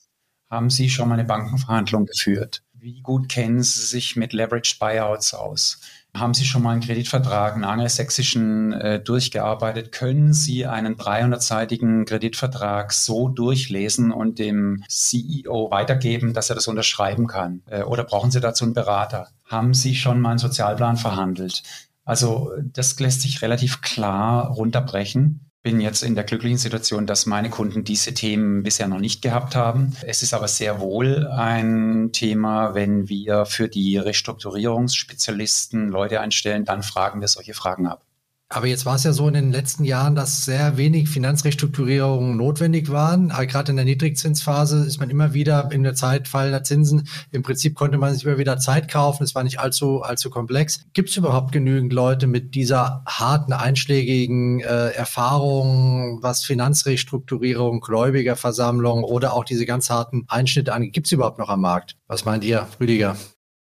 Haben 0.53 0.69
Sie 0.69 0.91
schon 0.91 1.09
mal 1.09 1.15
eine 1.15 1.25
Bankenverhandlung 1.25 2.05
geführt? 2.05 2.63
Wie 2.75 3.01
gut 3.01 3.31
kennen 3.31 3.63
Sie 3.63 3.87
sich 3.87 4.17
mit 4.17 4.35
Leveraged 4.35 4.79
Buyouts 4.79 5.33
aus? 5.33 5.81
Haben 6.15 6.35
Sie 6.35 6.45
schon 6.45 6.63
mal 6.63 6.73
einen 6.73 6.83
Kreditvertrag, 6.83 7.55
einen 7.55 7.65
angelsächsischen, 7.65 8.75
äh, 8.75 9.01
durchgearbeitet? 9.01 9.93
Können 9.93 10.35
Sie 10.35 10.67
einen 10.67 10.97
300-seitigen 10.99 12.05
Kreditvertrag 12.05 12.93
so 12.93 13.31
durchlesen 13.31 14.13
und 14.13 14.39
dem 14.39 14.85
CEO 14.91 15.71
weitergeben, 15.71 16.35
dass 16.35 16.51
er 16.51 16.55
das 16.55 16.69
unterschreiben 16.69 17.29
kann? 17.29 17.63
Äh, 17.65 17.85
oder 17.85 18.05
brauchen 18.05 18.31
Sie 18.31 18.41
dazu 18.41 18.67
einen 18.67 18.75
Berater? 18.75 19.29
Haben 19.47 19.73
Sie 19.73 19.95
schon 19.95 20.21
mal 20.21 20.33
einen 20.33 20.39
Sozialplan 20.39 20.99
verhandelt? 20.99 21.63
Also 22.05 22.53
das 22.63 23.01
lässt 23.01 23.23
sich 23.23 23.41
relativ 23.41 23.81
klar 23.81 24.49
runterbrechen 24.49 25.51
bin 25.63 25.81
jetzt 25.81 26.03
in 26.03 26.15
der 26.15 26.25
glücklichen 26.25 26.59
Situation, 26.59 27.07
dass 27.07 27.27
meine 27.27 27.49
Kunden 27.49 27.85
diese 27.85 28.15
Themen 28.15 28.63
bisher 28.63 28.89
noch 28.89 28.99
nicht 28.99 29.23
gehabt 29.23 29.55
haben. 29.55 29.97
Es 30.03 30.23
ist 30.23 30.35
aber 30.35 30.49
sehr 30.49 30.81
wohl 30.81 31.29
ein 31.29 32.11
Thema, 32.13 32.75
wenn 32.75 33.09
wir 33.09 33.47
für 33.47 33.69
die 33.69 33.97
Restrukturierungsspezialisten 33.97 35.89
Leute 35.89 36.21
einstellen, 36.21 36.65
dann 36.65 36.83
fragen 36.83 37.21
wir 37.21 37.29
solche 37.29 37.55
Fragen 37.55 37.87
ab. 37.87 38.05
Aber 38.53 38.67
jetzt 38.67 38.85
war 38.85 38.97
es 38.97 39.05
ja 39.05 39.15
so 39.15 39.27
in 39.29 39.35
den 39.35 39.51
letzten 39.51 39.83
Jahren, 39.83 40.15
dass 40.15 40.45
sehr 40.45 40.77
wenig 40.77 41.09
Finanzrestrukturierungen 41.09 42.37
notwendig 42.37 42.91
waren. 42.91 43.31
Gerade 43.31 43.71
in 43.71 43.77
der 43.77 43.87
Niedrigzinsphase 43.87 44.85
ist 44.85 45.01
man 45.01 45.09
immer 45.09 45.33
wieder 45.33 45.71
in 45.73 45.83
der 45.83 45.95
Zeit 45.95 46.29
fallender 46.29 46.63
Zinsen. 46.63 47.09
Im 47.31 47.43
Prinzip 47.43 47.75
konnte 47.75 47.97
man 47.97 48.13
sich 48.13 48.27
immer 48.27 48.37
wieder 48.37 48.59
Zeit 48.59 48.89
kaufen. 48.89 49.25
Es 49.25 49.35
war 49.35 49.43
nicht 49.43 49.59
allzu, 49.59 50.03
allzu 50.03 50.29
komplex. 50.29 50.85
Gibt 50.93 51.09
es 51.09 51.17
überhaupt 51.17 51.53
genügend 51.53 51.95
Leute 51.95 52.27
mit 52.27 52.55
dieser 52.55 53.03
harten, 53.07 53.55
einschlägigen 53.55 54.61
äh, 54.61 54.91
Erfahrung, 54.91 56.19
was 56.23 56.45
Finanzrestrukturierung, 56.45 57.81
Gläubigerversammlung 57.81 59.03
oder 59.03 59.33
auch 59.33 59.45
diese 59.45 59.65
ganz 59.65 59.89
harten 59.89 60.27
Einschnitte 60.29 60.75
angeht? 60.75 60.93
Gibt 60.93 61.07
es 61.07 61.13
überhaupt 61.13 61.39
noch 61.39 61.49
am 61.49 61.63
Markt? 61.63 61.97
Was 62.07 62.27
meint 62.27 62.45
ihr, 62.45 62.69
Rüdiger? 62.79 63.17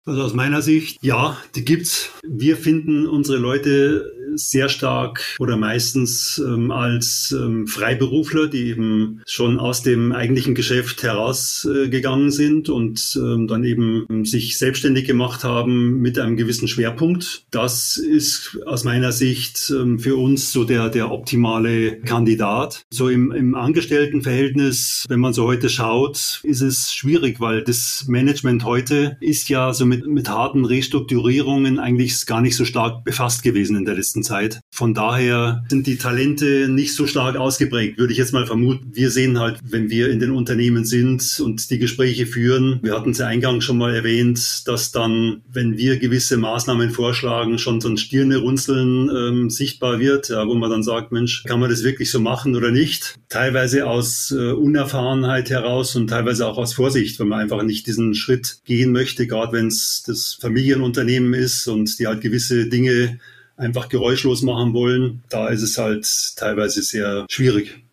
Also 0.07 0.23
aus 0.23 0.33
meiner 0.33 0.63
Sicht, 0.63 0.99
ja, 1.03 1.37
die 1.55 1.67
gibt's. 1.67 2.09
Wir 2.27 2.57
finden 2.57 3.07
unsere 3.07 3.37
Leute 3.37 4.11
sehr 4.39 4.69
stark 4.69 5.37
oder 5.39 5.57
meistens 5.57 6.43
ähm, 6.45 6.71
als 6.71 7.35
ähm, 7.37 7.67
Freiberufler, 7.67 8.49
die 8.49 8.69
eben 8.69 9.23
schon 9.27 9.59
aus 9.59 9.83
dem 9.83 10.13
eigentlichen 10.13 10.55
Geschäft 10.55 11.03
herausgegangen 11.03 12.29
äh, 12.29 12.33
sind 12.33 12.69
und 12.69 13.19
ähm, 13.21 13.47
dann 13.47 13.65
eben 13.65 14.25
sich 14.25 14.59
selbstständig 14.59 15.07
gemacht 15.07 15.45
haben 15.45 16.01
mit 16.01 16.19
einem 16.19 16.37
gewissen 16.37 16.69
Schwerpunkt. 16.69 17.45
Das 17.51 17.97
ist 17.97 18.59
aus 18.67 18.85
meiner 18.85 19.13
Sicht 19.13 19.73
ähm, 19.75 19.99
für 19.99 20.17
uns 20.17 20.53
so 20.53 20.65
der, 20.65 20.89
der 20.89 21.11
optimale 21.11 22.01
Kandidat. 22.01 22.85
So 22.91 23.09
im, 23.09 23.33
im 23.33 23.55
Angestelltenverhältnis, 23.55 25.05
wenn 25.09 25.21
man 25.21 25.33
so 25.33 25.47
heute 25.47 25.69
schaut, 25.69 26.41
ist 26.43 26.61
es 26.61 26.93
schwierig, 26.93 27.41
weil 27.41 27.63
das 27.63 28.05
Management 28.09 28.65
heute 28.65 29.17
ist 29.21 29.49
ja 29.49 29.73
so 29.73 29.87
mit, 29.87 30.07
mit 30.07 30.29
harten 30.29 30.65
Restrukturierungen 30.65 31.79
eigentlich 31.79 32.27
gar 32.27 32.41
nicht 32.41 32.57
so 32.57 32.65
stark 32.65 33.05
befasst 33.05 33.43
gewesen 33.43 33.77
in 33.77 33.85
der 33.85 33.95
letzten 33.95 34.23
Zeit. 34.23 34.28
Von 34.71 34.95
daher 34.95 35.65
sind 35.69 35.87
die 35.87 35.97
Talente 35.97 36.69
nicht 36.69 36.95
so 36.95 37.07
stark 37.07 37.37
ausgeprägt, 37.37 37.99
würde 37.99 38.13
ich 38.13 38.19
jetzt 38.19 38.33
mal 38.33 38.47
vermuten. 38.47 38.91
Wir 38.93 39.11
sehen 39.11 39.39
halt, 39.39 39.59
wenn 39.63 39.91
wir 39.91 40.11
in 40.11 40.21
den 40.21 40.31
Unternehmen 40.31 40.85
sind 40.85 41.41
und 41.41 41.71
die 41.71 41.79
Gespräche 41.79 42.27
führen, 42.27 42.81
wir 42.83 42.95
hatten 42.95 43.11
es 43.11 43.19
ja 43.19 43.27
eingangs 43.27 43.65
schon 43.65 43.79
mal 43.79 43.95
erwähnt, 43.95 44.67
dass 44.67 44.93
dann, 44.93 45.43
wenn 45.51 45.77
wir 45.77 45.99
gewisse 45.99 46.37
Maßnahmen 46.37 46.91
vorschlagen, 46.91 47.59
schon 47.59 47.81
so 47.81 47.89
ein 47.89 47.97
Stirnerunzeln 47.97 49.11
ähm, 49.15 49.51
sichtbar 49.51 50.01
wird, 50.01 50.29
ja, 50.29 50.47
wo 50.47 50.55
man 50.55 50.71
dann 50.71 50.83
sagt, 50.83 51.13
Mensch, 51.13 51.45
kann 51.45 51.61
man 51.61 51.71
das 51.71 51.85
wirklich 51.85 52.11
so 52.11 52.21
machen 52.21 52.57
oder 52.57 52.71
nicht? 52.71 53.17
Teilweise 53.29 53.87
aus 53.87 54.31
äh, 54.31 54.53
Unerfahrenheit 54.53 55.51
heraus 55.51 55.97
und 55.97 56.09
teilweise 56.09 56.47
auch 56.47 56.59
aus 56.59 56.75
Vorsicht, 56.75 57.19
wenn 57.19 57.29
man 57.29 57.41
einfach 57.41 57.63
nicht 57.63 57.87
diesen 57.87 58.15
Schritt 58.15 58.59
gehen 58.65 58.93
möchte, 58.93 59.27
gerade 59.27 59.53
wenn 59.53 59.69
es 59.69 60.03
das 60.07 60.39
Familienunternehmen 60.41 61.35
ist 61.35 61.67
und 61.67 61.99
die 61.99 62.07
halt 62.07 62.21
gewisse 62.21 62.67
Dinge 62.67 63.19
einfach 63.59 63.89
geräuschlos 63.89 64.43
machen 64.43 64.73
wollen. 64.73 65.23
Da 65.29 65.49
ist 65.49 65.63
es 65.63 65.77
halt 65.77 66.07
teilweise 66.37 66.83
sehr 66.83 67.27
schwierig. 67.31 67.85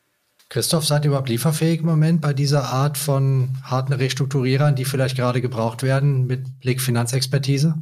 Christoph, 0.50 0.86
seid 0.86 1.04
ihr 1.04 1.10
überhaupt 1.10 1.30
lieferfähig 1.30 1.80
im 1.80 1.88
Moment 1.88 2.22
bei 2.22 2.34
dieser 2.34 2.66
Art 2.66 2.98
von 2.98 3.50
harten 3.64 3.94
Restrukturierern, 3.94 4.76
die 4.76 4.86
vielleicht 4.86 5.18
gerade 5.18 5.42
gebraucht 5.42 5.82
werden 5.84 6.28
mit 6.28 6.60
Blick 6.60 6.82
Finanzexpertise? 6.82 7.76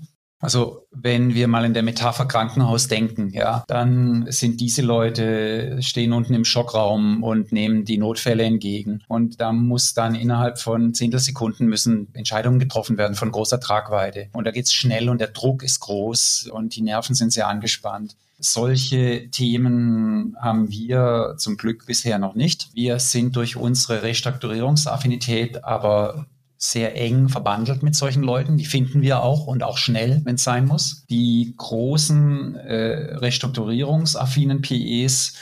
Also 0.43 0.85
wenn 0.91 1.33
wir 1.33 1.47
mal 1.47 1.63
in 1.63 1.73
der 1.73 1.83
Metapher 1.83 2.25
Krankenhaus 2.25 2.89
denken, 2.89 3.29
ja, 3.29 3.63
dann 3.69 4.25
sind 4.29 4.59
diese 4.59 4.81
Leute, 4.81 5.81
stehen 5.81 6.11
unten 6.11 6.33
im 6.33 6.43
Schockraum 6.43 7.23
und 7.23 7.53
nehmen 7.53 7.85
die 7.85 7.97
Notfälle 7.97 8.43
entgegen. 8.43 9.01
Und 9.07 9.39
da 9.39 9.53
muss 9.53 9.93
dann 9.93 10.15
innerhalb 10.15 10.59
von 10.59 10.93
Zehntelsekunden 10.93 11.67
müssen 11.67 12.09
Entscheidungen 12.13 12.59
getroffen 12.59 12.97
werden 12.97 13.15
von 13.15 13.31
großer 13.31 13.61
Tragweite. 13.61 14.27
Und 14.33 14.45
da 14.45 14.51
geht's 14.51 14.73
schnell 14.73 15.07
und 15.07 15.21
der 15.21 15.29
Druck 15.29 15.63
ist 15.63 15.79
groß 15.79 16.49
und 16.51 16.75
die 16.75 16.81
Nerven 16.81 17.15
sind 17.15 17.31
sehr 17.31 17.47
angespannt. 17.47 18.17
Solche 18.37 19.29
Themen 19.31 20.35
haben 20.41 20.69
wir 20.69 21.35
zum 21.37 21.55
Glück 21.55 21.85
bisher 21.85 22.19
noch 22.19 22.35
nicht. 22.35 22.67
Wir 22.73 22.99
sind 22.99 23.37
durch 23.37 23.55
unsere 23.55 24.03
Restrukturierungsaffinität 24.03 25.63
aber 25.63 26.25
sehr 26.63 26.95
eng 26.95 27.27
verbandelt 27.27 27.83
mit 27.83 27.93
solchen 27.93 28.23
Leuten. 28.23 28.55
Die 28.55 28.63
finden 28.63 29.01
wir 29.01 29.21
auch 29.21 29.47
und 29.47 29.63
auch 29.63 29.77
schnell, 29.77 30.21
wenn 30.23 30.35
es 30.35 30.45
sein 30.45 30.65
muss. 30.65 31.05
Die 31.09 31.53
großen 31.57 32.55
äh, 32.55 33.15
restrukturierungsaffinen 33.17 34.61
PEs, 34.61 35.33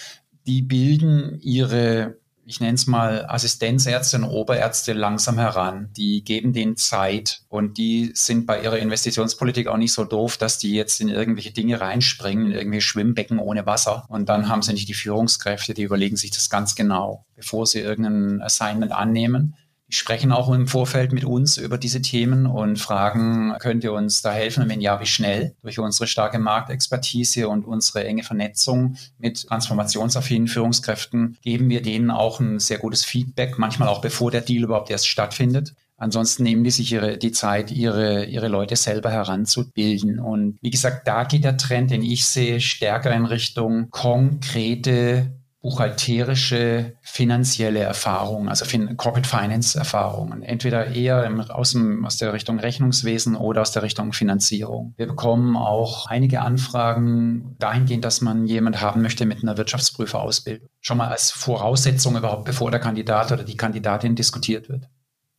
die 0.48 0.64
bilden 0.64 1.40
ihre, 1.40 2.18
ich 2.48 2.60
nenne 2.60 2.74
es 2.74 2.88
mal 2.88 3.28
Assistenzärzte 3.28 4.18
und 4.18 4.24
Oberärzte 4.24 4.94
langsam 4.94 5.38
heran. 5.38 5.92
Die 5.96 6.24
geben 6.24 6.54
denen 6.54 6.76
Zeit 6.76 7.44
und 7.50 7.78
die 7.78 8.10
sind 8.16 8.48
bei 8.48 8.64
ihrer 8.64 8.80
Investitionspolitik 8.80 9.68
auch 9.68 9.78
nicht 9.78 9.94
so 9.94 10.06
doof, 10.06 10.38
dass 10.38 10.58
die 10.58 10.74
jetzt 10.74 11.02
in 11.02 11.10
irgendwelche 11.10 11.52
Dinge 11.52 11.80
reinspringen, 11.80 12.48
in 12.48 12.54
irgendwelche 12.54 12.88
Schwimmbecken 12.88 13.38
ohne 13.38 13.68
Wasser. 13.68 14.06
Und 14.10 14.28
dann 14.28 14.50
haben 14.50 14.64
sie 14.64 14.74
nicht 14.74 14.90
die 14.90 14.96
Führungskräfte, 14.96 15.76
die 15.76 15.84
überlegen 15.84 16.18
sich 16.18 16.32
das 16.32 16.50
ganz 16.50 16.74
genau, 16.74 17.28
bevor 17.36 17.68
sie 17.68 17.80
irgendein 17.80 18.42
Assignment 18.42 18.92
annehmen 18.92 19.54
sprechen 19.92 20.32
auch 20.32 20.52
im 20.52 20.68
Vorfeld 20.68 21.12
mit 21.12 21.26
uns 21.26 21.58
über 21.58 21.78
diese 21.78 22.02
Themen 22.02 22.46
und 22.46 22.80
fragen, 22.80 23.54
könnt 23.60 23.84
ihr 23.84 23.94
uns 23.94 24.22
da 24.22 24.32
helfen? 24.32 24.64
Und 24.64 24.70
wenn 24.70 24.82
ja, 24.82 25.00
wie 25.00 25.06
schnell? 25.06 25.54
Durch 25.62 25.80
unsere 25.80 26.08
starke 26.08 26.40
Marktexpertise 26.40 27.48
und 27.48 27.66
unsere 27.66 28.06
enge 28.06 28.24
Vernetzung 28.24 28.96
mit 29.20 29.48
transformationsaffinen 29.48 30.48
Führungskräften 30.48 31.38
geben 31.42 31.70
wir 31.70 31.82
denen 31.82 32.10
auch 32.10 32.40
ein 32.40 32.60
sehr 32.60 32.78
gutes 32.78 33.04
Feedback, 33.04 33.60
manchmal 33.60 33.90
auch 33.90 34.02
bevor 34.02 34.32
der 34.32 34.42
Deal 34.42 34.64
überhaupt 34.64 34.90
erst 34.90 35.08
stattfindet. 35.08 35.74
Ansonsten 35.98 36.44
nehmen 36.44 36.64
die 36.64 36.72
sich 36.72 36.92
ihre, 36.92 37.18
die 37.18 37.32
Zeit, 37.32 37.70
ihre, 37.70 38.26
ihre 38.26 38.48
Leute 38.48 38.76
selber 38.76 39.12
heranzubilden. 39.12 40.20
Und 40.20 40.58
wie 40.62 40.72
gesagt, 40.72 41.08
da 41.08 41.26
geht 41.26 41.44
der 41.44 41.58
Trend, 41.58 41.92
den 41.92 42.02
ich 42.02 42.26
sehe, 42.26 42.60
stärker 42.60 43.14
in 43.14 43.26
Richtung 43.26 43.92
konkrete 43.92 45.41
buchhalterische, 45.62 46.94
finanzielle 47.02 47.80
Erfahrungen, 47.80 48.50
also 48.50 48.66
fin 48.66 48.98
Corporate 48.98 49.30
Finance 49.30 49.78
Erfahrungen, 49.78 50.42
entweder 50.42 50.88
eher 50.88 51.24
im, 51.26 51.40
aus, 51.40 51.72
dem, 51.72 52.04
aus 52.06 52.18
der 52.18 52.34
Richtung 52.34 52.60
Rechnungswesen 52.60 53.36
oder 53.36 53.62
aus 53.62 53.72
der 53.72 53.84
Richtung 53.84 54.12
Finanzierung. 54.12 54.96
Wir 54.98 55.08
bekommen 55.08 55.56
auch 55.56 56.08
einige 56.08 56.42
Anfragen 56.42 57.56
dahingehend, 57.60 58.06
dass 58.06 58.22
man 58.22 58.48
jemand 58.48 58.82
haben 58.82 59.04
möchte 59.04 59.26
mit 59.26 59.44
einer 59.44 59.58
Wirtschaftsprüferausbildung. 59.58 60.68
Schon 60.80 60.98
mal 60.98 61.10
als 61.10 61.30
Voraussetzung 61.30 62.18
überhaupt, 62.18 62.46
bevor 62.46 62.72
der 62.72 62.80
Kandidat 62.80 63.32
oder 63.32 63.44
die 63.44 63.58
Kandidatin 63.58 64.16
diskutiert 64.16 64.68
wird. 64.68 64.90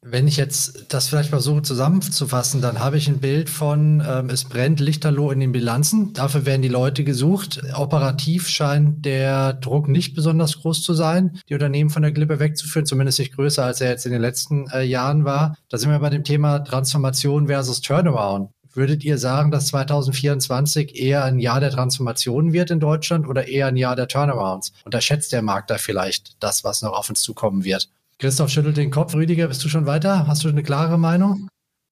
Wenn 0.05 0.27
ich 0.27 0.37
jetzt 0.37 0.87
das 0.93 1.07
vielleicht 1.07 1.29
versuche 1.29 1.63
zusammenzufassen, 1.63 2.61
dann 2.61 2.81
habe 2.81 2.97
ich 2.97 3.07
ein 3.07 3.21
Bild 3.21 3.49
von, 3.49 4.03
ähm, 4.05 4.31
es 4.31 4.43
brennt 4.43 4.81
lichterloh 4.81 5.31
in 5.31 5.39
den 5.39 5.53
Bilanzen. 5.53 6.13
Dafür 6.13 6.45
werden 6.45 6.61
die 6.61 6.69
Leute 6.69 7.05
gesucht. 7.05 7.63
Operativ 7.73 8.49
scheint 8.49 9.05
der 9.05 9.53
Druck 9.53 9.87
nicht 9.87 10.17
besonders 10.17 10.61
groß 10.61 10.83
zu 10.83 10.93
sein, 10.95 11.39
die 11.49 11.55
Unternehmen 11.55 11.89
von 11.89 12.03
der 12.03 12.11
Klippe 12.11 12.41
wegzuführen, 12.41 12.85
zumindest 12.85 13.21
nicht 13.21 13.37
größer, 13.37 13.65
als 13.65 13.81
er 13.81 13.91
jetzt 13.91 14.05
in 14.05 14.11
den 14.11 14.21
letzten 14.21 14.67
äh, 14.71 14.83
Jahren 14.83 15.25
war. 15.25 15.57
Da 15.69 15.79
sind 15.79 15.93
wir 15.93 16.01
bei 16.01 16.11
dem 16.11 16.25
Thema 16.25 16.59
Transformation 16.59 17.47
versus 17.47 17.81
Turnaround. 17.81 18.51
Würdet 18.75 19.05
ihr 19.05 19.19
sagen, 19.19 19.53
dass 19.53 19.67
2024 19.67 20.97
eher 20.97 21.23
ein 21.23 21.39
Jahr 21.39 21.61
der 21.61 21.71
Transformation 21.71 22.53
wird 22.53 22.73
in 22.73 22.81
Deutschland 22.81 23.29
oder 23.29 23.47
eher 23.47 23.69
ein 23.69 23.77
Jahr 23.77 23.95
der 23.95 24.09
Turnarounds? 24.09 24.73
Unterschätzt 24.85 25.31
der 25.33 25.43
Markt 25.43 25.71
da 25.71 25.79
vielleicht 25.79 26.43
das, 26.43 26.65
was 26.65 26.83
noch 26.83 26.93
auf 26.93 27.09
uns 27.09 27.23
zukommen 27.23 27.63
wird? 27.63 27.89
Christoph 28.19 28.51
schüttelt 28.51 28.77
den 28.77 28.91
Kopf. 28.91 29.15
Rüdiger, 29.15 29.49
bist 29.49 29.65
du 29.65 29.69
schon 29.69 29.87
weiter? 29.87 30.27
Hast 30.27 30.45
du 30.45 30.49
eine 30.49 30.63
klare 30.63 30.99
Meinung? 30.99 31.49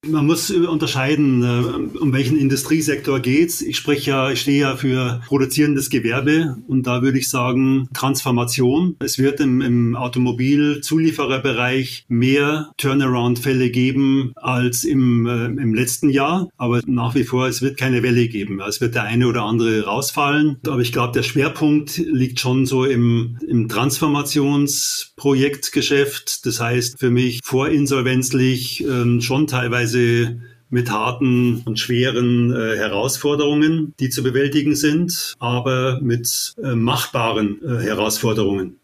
Man 0.07 0.25
muss 0.25 0.49
unterscheiden, 0.49 1.43
äh, 1.43 1.97
um 1.99 2.11
welchen 2.11 2.35
Industriesektor 2.35 3.19
geht's. 3.19 3.61
Ich 3.61 3.77
spreche 3.77 4.09
ja, 4.09 4.31
ich 4.31 4.41
stehe 4.41 4.61
ja 4.61 4.75
für 4.75 5.21
produzierendes 5.27 5.91
Gewerbe 5.91 6.57
und 6.67 6.87
da 6.87 7.03
würde 7.03 7.19
ich 7.19 7.29
sagen 7.29 7.87
Transformation. 7.93 8.95
Es 8.97 9.19
wird 9.19 9.39
im, 9.39 9.61
im 9.61 9.95
Automobilzuliefererbereich 9.95 12.05
mehr 12.07 12.71
Turnaround-Fälle 12.77 13.69
geben 13.69 14.33
als 14.37 14.85
im, 14.85 15.27
äh, 15.27 15.45
im 15.45 15.75
letzten 15.75 16.09
Jahr, 16.09 16.49
aber 16.57 16.81
nach 16.87 17.13
wie 17.13 17.23
vor, 17.23 17.47
es 17.47 17.61
wird 17.61 17.77
keine 17.77 18.01
Welle 18.01 18.27
geben. 18.27 18.59
Es 18.67 18.81
wird 18.81 18.95
der 18.95 19.03
eine 19.03 19.27
oder 19.27 19.43
andere 19.43 19.83
rausfallen, 19.83 20.57
aber 20.65 20.81
ich 20.81 20.93
glaube, 20.93 21.13
der 21.13 21.21
Schwerpunkt 21.21 21.97
liegt 21.97 22.39
schon 22.39 22.65
so 22.65 22.85
im, 22.85 23.37
im 23.47 23.69
Transformationsprojektgeschäft. 23.69 26.47
Das 26.47 26.59
heißt 26.59 26.99
für 26.99 27.11
mich 27.11 27.39
vorinsolvenzlich 27.43 28.83
äh, 28.83 29.21
schon 29.21 29.45
teilweise 29.45 29.90
teilweise 29.91 30.41
mit 30.69 30.89
harten 30.89 31.61
und 31.65 31.79
schweren 31.79 32.55
äh, 32.55 32.77
Herausforderungen, 32.77 33.93
die 33.99 34.09
zu 34.09 34.23
bewältigen 34.23 34.75
sind, 34.75 35.35
aber 35.39 35.99
mit 36.01 36.55
äh, 36.63 36.75
machbaren 36.75 37.59
äh, 37.61 37.83
Herausforderungen. 37.83 38.77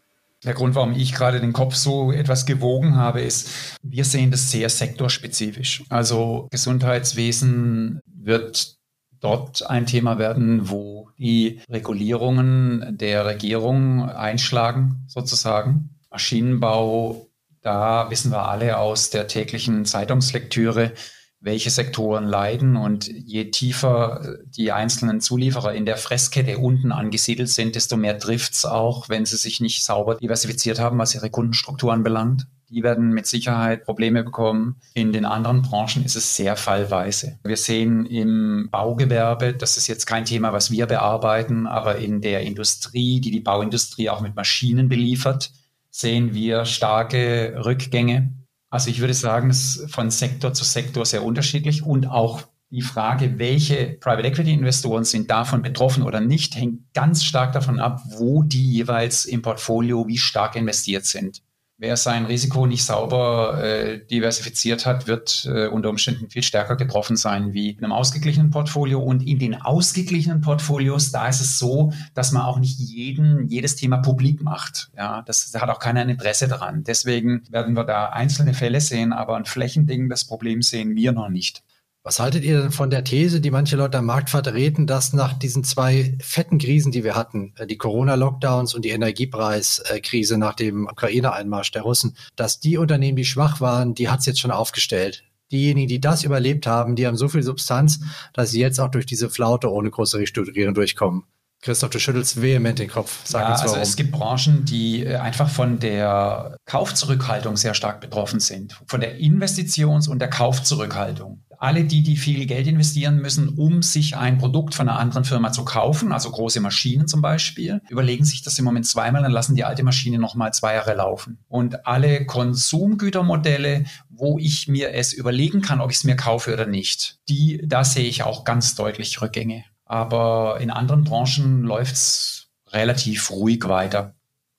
Der 0.44 0.52
Grund, 0.52 0.74
warum 0.74 0.92
ich 0.92 1.14
gerade 1.14 1.40
den 1.40 1.54
Kopf 1.54 1.74
so 1.74 2.12
etwas 2.12 2.44
gewogen 2.46 2.94
habe, 2.96 3.22
ist, 3.22 3.48
wir 3.82 4.04
sehen 4.04 4.30
das 4.30 4.50
sehr 4.50 4.68
sektorspezifisch. 4.68 5.82
Also 5.88 6.46
Gesundheitswesen 6.50 8.00
wird 8.04 8.76
dort 9.20 9.68
ein 9.68 9.86
Thema 9.86 10.18
werden, 10.18 10.68
wo 10.68 11.08
die 11.18 11.60
Regulierungen 11.70 12.98
der 12.98 13.24
Regierung 13.24 14.08
einschlagen, 14.10 15.06
sozusagen. 15.08 15.90
Maschinenbau 16.10 17.27
da 17.62 18.10
wissen 18.10 18.30
wir 18.30 18.48
alle 18.48 18.78
aus 18.78 19.10
der 19.10 19.26
täglichen 19.26 19.84
Zeitungslektüre, 19.84 20.92
welche 21.40 21.70
Sektoren 21.70 22.24
leiden. 22.24 22.76
Und 22.76 23.06
je 23.08 23.50
tiefer 23.50 24.38
die 24.46 24.72
einzelnen 24.72 25.20
Zulieferer 25.20 25.74
in 25.74 25.86
der 25.86 25.96
Fresskette 25.96 26.58
unten 26.58 26.92
angesiedelt 26.92 27.48
sind, 27.48 27.74
desto 27.74 27.96
mehr 27.96 28.18
trifft 28.18 28.54
es 28.54 28.64
auch, 28.64 29.08
wenn 29.08 29.24
sie 29.24 29.36
sich 29.36 29.60
nicht 29.60 29.84
sauber 29.84 30.16
diversifiziert 30.16 30.80
haben, 30.80 30.98
was 30.98 31.14
ihre 31.14 31.30
Kundenstruktur 31.30 31.92
anbelangt. 31.92 32.46
Die 32.70 32.82
werden 32.82 33.10
mit 33.10 33.26
Sicherheit 33.26 33.84
Probleme 33.84 34.22
bekommen. 34.22 34.76
In 34.92 35.12
den 35.12 35.24
anderen 35.24 35.62
Branchen 35.62 36.04
ist 36.04 36.16
es 36.16 36.36
sehr 36.36 36.54
fallweise. 36.54 37.38
Wir 37.42 37.56
sehen 37.56 38.04
im 38.04 38.68
Baugewerbe, 38.70 39.54
das 39.54 39.78
ist 39.78 39.86
jetzt 39.86 40.04
kein 40.04 40.26
Thema, 40.26 40.52
was 40.52 40.70
wir 40.70 40.86
bearbeiten, 40.86 41.66
aber 41.66 41.96
in 41.96 42.20
der 42.20 42.42
Industrie, 42.42 43.20
die 43.20 43.30
die 43.30 43.40
Bauindustrie 43.40 44.10
auch 44.10 44.20
mit 44.20 44.36
Maschinen 44.36 44.90
beliefert, 44.90 45.50
sehen 45.98 46.32
wir 46.32 46.64
starke 46.64 47.60
Rückgänge. 47.64 48.32
Also 48.70 48.88
ich 48.90 49.00
würde 49.00 49.14
sagen, 49.14 49.50
es 49.50 49.76
ist 49.76 49.94
von 49.94 50.10
Sektor 50.10 50.52
zu 50.52 50.62
Sektor 50.64 51.04
sehr 51.04 51.24
unterschiedlich 51.24 51.82
und 51.82 52.06
auch 52.06 52.42
die 52.70 52.82
Frage, 52.82 53.38
welche 53.38 53.96
Private 53.98 54.28
Equity 54.28 54.52
Investoren 54.52 55.04
sind 55.04 55.30
davon 55.30 55.62
betroffen 55.62 56.02
oder 56.02 56.20
nicht, 56.20 56.54
hängt 56.54 56.92
ganz 56.92 57.24
stark 57.24 57.52
davon 57.52 57.80
ab, 57.80 58.02
wo 58.18 58.42
die 58.42 58.74
jeweils 58.74 59.24
im 59.24 59.42
Portfolio 59.42 60.06
wie 60.06 60.18
stark 60.18 60.54
investiert 60.54 61.04
sind. 61.06 61.42
Wer 61.80 61.96
sein 61.96 62.26
Risiko 62.26 62.66
nicht 62.66 62.84
sauber 62.84 63.62
äh, 63.62 64.04
diversifiziert 64.04 64.84
hat, 64.84 65.06
wird 65.06 65.48
äh, 65.48 65.68
unter 65.68 65.90
Umständen 65.90 66.28
viel 66.28 66.42
stärker 66.42 66.74
getroffen 66.74 67.16
sein 67.16 67.52
wie 67.52 67.70
in 67.70 67.84
einem 67.84 67.92
ausgeglichenen 67.92 68.50
Portfolio. 68.50 68.98
Und 68.98 69.24
in 69.24 69.38
den 69.38 69.54
ausgeglichenen 69.54 70.40
Portfolios, 70.40 71.12
da 71.12 71.28
ist 71.28 71.40
es 71.40 71.56
so, 71.56 71.92
dass 72.14 72.32
man 72.32 72.42
auch 72.42 72.58
nicht 72.58 72.80
jeden, 72.80 73.46
jedes 73.46 73.76
Thema 73.76 73.98
publik 73.98 74.42
macht. 74.42 74.90
Ja, 74.96 75.22
das, 75.22 75.52
da 75.52 75.60
hat 75.60 75.70
auch 75.70 75.78
keiner 75.78 76.00
ein 76.00 76.08
Interesse 76.08 76.48
daran. 76.48 76.82
Deswegen 76.82 77.44
werden 77.48 77.76
wir 77.76 77.84
da 77.84 78.06
einzelne 78.06 78.54
Fälle 78.54 78.80
sehen, 78.80 79.12
aber 79.12 79.36
ein 79.36 79.44
Flächending, 79.44 80.08
das 80.08 80.24
Problem 80.24 80.62
sehen 80.62 80.96
wir 80.96 81.12
noch 81.12 81.28
nicht. 81.28 81.62
Was 82.08 82.20
haltet 82.20 82.42
ihr 82.42 82.62
denn 82.62 82.70
von 82.70 82.88
der 82.88 83.04
These, 83.04 83.42
die 83.42 83.50
manche 83.50 83.76
Leute 83.76 83.98
am 83.98 84.06
Markt 84.06 84.30
vertreten, 84.30 84.86
dass 84.86 85.12
nach 85.12 85.34
diesen 85.34 85.62
zwei 85.62 86.16
fetten 86.22 86.56
Krisen, 86.56 86.90
die 86.90 87.04
wir 87.04 87.14
hatten, 87.14 87.52
äh, 87.58 87.66
die 87.66 87.76
Corona-Lockdowns 87.76 88.72
und 88.72 88.86
die 88.86 88.88
Energiepreiskrise 88.88 90.38
nach 90.38 90.54
dem 90.54 90.86
Ukraine-Einmarsch 90.86 91.70
der 91.70 91.82
Russen, 91.82 92.16
dass 92.34 92.60
die 92.60 92.78
Unternehmen, 92.78 93.16
die 93.16 93.26
schwach 93.26 93.60
waren, 93.60 93.94
die 93.94 94.08
hat 94.08 94.20
es 94.20 94.24
jetzt 94.24 94.40
schon 94.40 94.50
aufgestellt? 94.50 95.24
Diejenigen, 95.52 95.88
die 95.88 96.00
das 96.00 96.24
überlebt 96.24 96.66
haben, 96.66 96.96
die 96.96 97.06
haben 97.06 97.18
so 97.18 97.28
viel 97.28 97.42
Substanz, 97.42 98.00
dass 98.32 98.52
sie 98.52 98.60
jetzt 98.60 98.80
auch 98.80 98.90
durch 98.90 99.04
diese 99.04 99.28
Flaute 99.28 99.70
ohne 99.70 99.90
große 99.90 100.16
Restrukturierung 100.16 100.72
durchkommen. 100.72 101.24
Christoph, 101.60 101.90
du 101.90 101.98
schüttelst 101.98 102.40
vehement 102.40 102.78
den 102.78 102.88
Kopf. 102.88 103.20
Sag 103.24 103.42
ja, 103.42 103.52
uns 103.52 103.60
warum. 103.60 103.74
Also 103.74 103.82
es 103.82 103.96
gibt 103.96 104.12
Branchen, 104.12 104.64
die 104.64 105.04
äh, 105.04 105.16
einfach 105.16 105.50
von 105.50 105.78
der 105.78 106.56
Kaufzurückhaltung 106.66 107.56
sehr 107.56 107.74
stark 107.74 108.00
betroffen 108.00 108.40
sind. 108.40 108.80
Von 108.86 109.00
der 109.00 109.18
Investitions- 109.18 110.08
und 110.08 110.20
der 110.20 110.30
Kaufzurückhaltung 110.30 111.42
alle 111.58 111.84
die, 111.84 112.02
die 112.02 112.16
viel 112.16 112.46
Geld 112.46 112.66
investieren 112.66 113.16
müssen, 113.16 113.48
um 113.48 113.82
sich 113.82 114.16
ein 114.16 114.38
Produkt 114.38 114.74
von 114.74 114.88
einer 114.88 114.98
anderen 114.98 115.24
Firma 115.24 115.52
zu 115.52 115.64
kaufen, 115.64 116.12
also 116.12 116.30
große 116.30 116.60
Maschinen 116.60 117.08
zum 117.08 117.20
Beispiel, 117.20 117.82
überlegen 117.88 118.24
sich 118.24 118.42
das 118.42 118.58
im 118.58 118.64
Moment 118.64 118.86
zweimal, 118.86 119.22
dann 119.22 119.32
lassen 119.32 119.56
die 119.56 119.64
alte 119.64 119.82
Maschine 119.82 120.18
nochmal 120.18 120.52
zwei 120.52 120.74
Jahre 120.74 120.94
laufen. 120.94 121.38
Und 121.48 121.86
alle 121.86 122.24
Konsumgütermodelle, 122.26 123.84
wo 124.08 124.38
ich 124.38 124.68
mir 124.68 124.94
es 124.94 125.12
überlegen 125.12 125.60
kann, 125.60 125.80
ob 125.80 125.90
ich 125.90 125.98
es 125.98 126.04
mir 126.04 126.16
kaufe 126.16 126.52
oder 126.52 126.66
nicht, 126.66 127.18
die, 127.28 127.60
da 127.66 127.84
sehe 127.84 128.08
ich 128.08 128.22
auch 128.22 128.44
ganz 128.44 128.76
deutlich 128.76 129.20
Rückgänge. 129.20 129.64
Aber 129.88 130.58
in 130.60 130.70
anderen 130.70 131.04
Branchen 131.04 131.62
läuft 131.62 131.94
es 131.94 132.48
relativ 132.68 133.30
ruhig 133.30 133.66
weiter. 133.66 134.14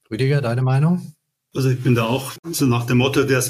Rüdiger, 0.09 0.41
deine 0.41 0.63
Meinung? 0.63 1.13
Also 1.55 1.69
ich 1.69 1.81
bin 1.81 1.95
da 1.95 2.05
auch 2.05 2.33
so 2.51 2.65
nach 2.65 2.85
dem 2.85 2.99
Motto, 2.99 3.23
der 3.23 3.41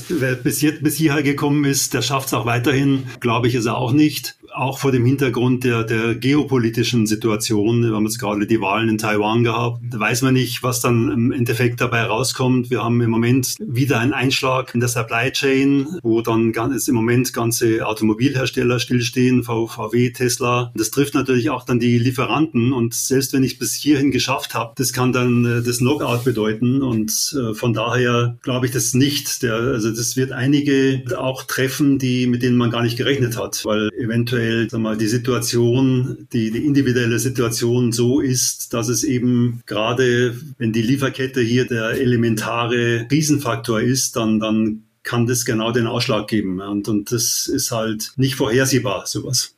bis, 0.43 0.61
jetzt, 0.61 0.83
bis 0.83 0.95
hierher 0.95 1.23
gekommen 1.23 1.65
ist, 1.65 1.93
der 1.93 2.01
schafft 2.01 2.27
es 2.27 2.33
auch 2.33 2.45
weiterhin, 2.45 3.07
glaube 3.19 3.47
ich 3.47 3.55
es 3.55 3.67
auch 3.67 3.91
nicht 3.91 4.38
auch 4.53 4.79
vor 4.79 4.91
dem 4.91 5.05
Hintergrund 5.05 5.63
der, 5.63 5.83
der 5.83 6.15
geopolitischen 6.15 7.07
Situation. 7.07 7.83
Wir 7.83 7.93
haben 7.93 8.05
jetzt 8.05 8.19
gerade 8.19 8.45
die 8.47 8.61
Wahlen 8.61 8.89
in 8.89 8.97
Taiwan 8.97 9.43
gehabt. 9.43 9.81
Da 9.89 9.99
weiß 9.99 10.21
man 10.21 10.33
nicht, 10.33 10.63
was 10.63 10.81
dann 10.81 11.11
im 11.11 11.31
Endeffekt 11.31 11.81
dabei 11.81 12.03
rauskommt. 12.03 12.69
Wir 12.69 12.83
haben 12.83 13.01
im 13.01 13.09
Moment 13.09 13.55
wieder 13.59 13.99
einen 13.99 14.13
Einschlag 14.13 14.73
in 14.73 14.79
der 14.79 14.89
Supply 14.89 15.31
Chain, 15.31 15.87
wo 16.03 16.21
dann 16.21 16.51
ganz, 16.51 16.87
im 16.87 16.95
Moment 16.95 17.33
ganze 17.33 17.85
Automobilhersteller 17.85 18.79
stillstehen, 18.79 19.43
VW, 19.43 20.11
Tesla. 20.11 20.71
Das 20.75 20.91
trifft 20.91 21.13
natürlich 21.13 21.49
auch 21.49 21.65
dann 21.65 21.79
die 21.79 21.97
Lieferanten. 21.97 22.73
Und 22.73 22.93
selbst 22.93 23.33
wenn 23.33 23.43
ich 23.43 23.59
bis 23.59 23.73
hierhin 23.73 24.11
geschafft 24.11 24.53
habe, 24.53 24.73
das 24.77 24.93
kann 24.93 25.13
dann 25.13 25.45
äh, 25.45 25.61
das 25.61 25.79
Knockout 25.79 26.23
bedeuten. 26.23 26.81
Und 26.81 27.35
äh, 27.37 27.53
von 27.53 27.73
daher 27.73 28.37
glaube 28.41 28.65
ich 28.65 28.71
das 28.71 28.93
nicht. 28.93 29.43
Der, 29.43 29.55
also 29.55 29.89
das 29.89 30.15
wird 30.17 30.31
einige 30.31 31.03
auch 31.17 31.43
treffen, 31.43 31.99
die, 31.99 32.27
mit 32.27 32.43
denen 32.43 32.57
man 32.57 32.71
gar 32.71 32.81
nicht 32.81 32.97
gerechnet 32.97 33.37
hat, 33.37 33.63
weil 33.65 33.89
eventuell 33.97 34.38
aktuell 34.39 34.79
mal, 34.79 34.97
die 34.97 35.07
Situation, 35.07 36.27
die, 36.31 36.51
die 36.51 36.65
individuelle 36.65 37.19
Situation 37.19 37.91
so 37.91 38.21
ist, 38.21 38.73
dass 38.73 38.89
es 38.89 39.03
eben 39.03 39.61
gerade, 39.65 40.35
wenn 40.57 40.71
die 40.71 40.81
Lieferkette 40.81 41.41
hier 41.41 41.67
der 41.67 41.91
elementare 41.91 43.07
Riesenfaktor 43.11 43.81
ist, 43.81 44.15
dann, 44.15 44.39
dann 44.39 44.83
kann 45.03 45.27
das 45.27 45.45
genau 45.45 45.71
den 45.71 45.87
Ausschlag 45.87 46.27
geben. 46.27 46.61
Und, 46.61 46.87
und 46.87 47.11
das 47.11 47.47
ist 47.47 47.71
halt 47.71 48.13
nicht 48.15 48.35
vorhersehbar, 48.35 49.05
sowas. 49.05 49.55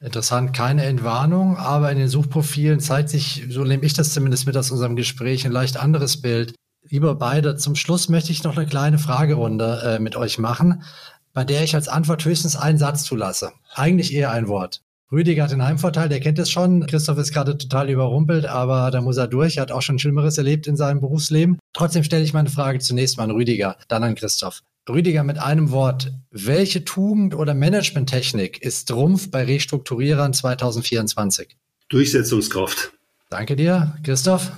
Interessant, 0.00 0.54
keine 0.54 0.84
Entwarnung, 0.84 1.56
aber 1.56 1.92
in 1.92 1.98
den 1.98 2.08
Suchprofilen 2.08 2.80
zeigt 2.80 3.08
sich, 3.08 3.46
so 3.50 3.62
nehme 3.62 3.84
ich 3.84 3.94
das 3.94 4.12
zumindest 4.12 4.46
mit 4.46 4.56
aus 4.56 4.70
unserem 4.72 4.96
Gespräch, 4.96 5.46
ein 5.46 5.52
leicht 5.52 5.76
anderes 5.76 6.20
Bild. 6.20 6.54
Lieber 6.88 7.14
beide, 7.14 7.56
zum 7.56 7.76
Schluss 7.76 8.08
möchte 8.08 8.32
ich 8.32 8.42
noch 8.42 8.56
eine 8.56 8.66
kleine 8.66 8.98
Fragerunde 8.98 9.82
äh, 9.84 9.98
mit 10.00 10.16
euch 10.16 10.38
machen 10.38 10.82
bei 11.32 11.44
der 11.44 11.62
ich 11.62 11.74
als 11.74 11.88
Antwort 11.88 12.24
höchstens 12.24 12.56
einen 12.56 12.78
Satz 12.78 13.04
zulasse. 13.04 13.52
Eigentlich 13.74 14.14
eher 14.14 14.30
ein 14.30 14.48
Wort. 14.48 14.82
Rüdiger 15.10 15.44
hat 15.44 15.50
den 15.50 15.62
Heimvorteil, 15.62 16.08
der 16.08 16.20
kennt 16.20 16.38
es 16.38 16.50
schon. 16.50 16.86
Christoph 16.86 17.18
ist 17.18 17.32
gerade 17.32 17.58
total 17.58 17.90
überrumpelt, 17.90 18.46
aber 18.46 18.90
da 18.90 19.02
muss 19.02 19.18
er 19.18 19.28
durch. 19.28 19.56
Er 19.56 19.62
hat 19.62 19.72
auch 19.72 19.82
schon 19.82 19.98
Schlimmeres 19.98 20.38
erlebt 20.38 20.66
in 20.66 20.76
seinem 20.76 21.00
Berufsleben. 21.00 21.58
Trotzdem 21.74 22.02
stelle 22.02 22.24
ich 22.24 22.32
meine 22.32 22.48
Frage 22.48 22.78
zunächst 22.78 23.18
mal 23.18 23.24
an 23.24 23.30
Rüdiger, 23.30 23.76
dann 23.88 24.04
an 24.04 24.14
Christoph. 24.14 24.62
Rüdiger 24.88 25.22
mit 25.22 25.38
einem 25.38 25.70
Wort. 25.70 26.12
Welche 26.30 26.84
Tugend 26.84 27.34
oder 27.34 27.54
Managementtechnik 27.54 28.62
ist 28.62 28.88
Trumpf 28.88 29.30
bei 29.30 29.44
Restrukturierern 29.44 30.32
2024? 30.32 31.56
Durchsetzungskraft. 31.88 32.92
Danke 33.28 33.54
dir. 33.54 33.94
Christoph? 34.02 34.50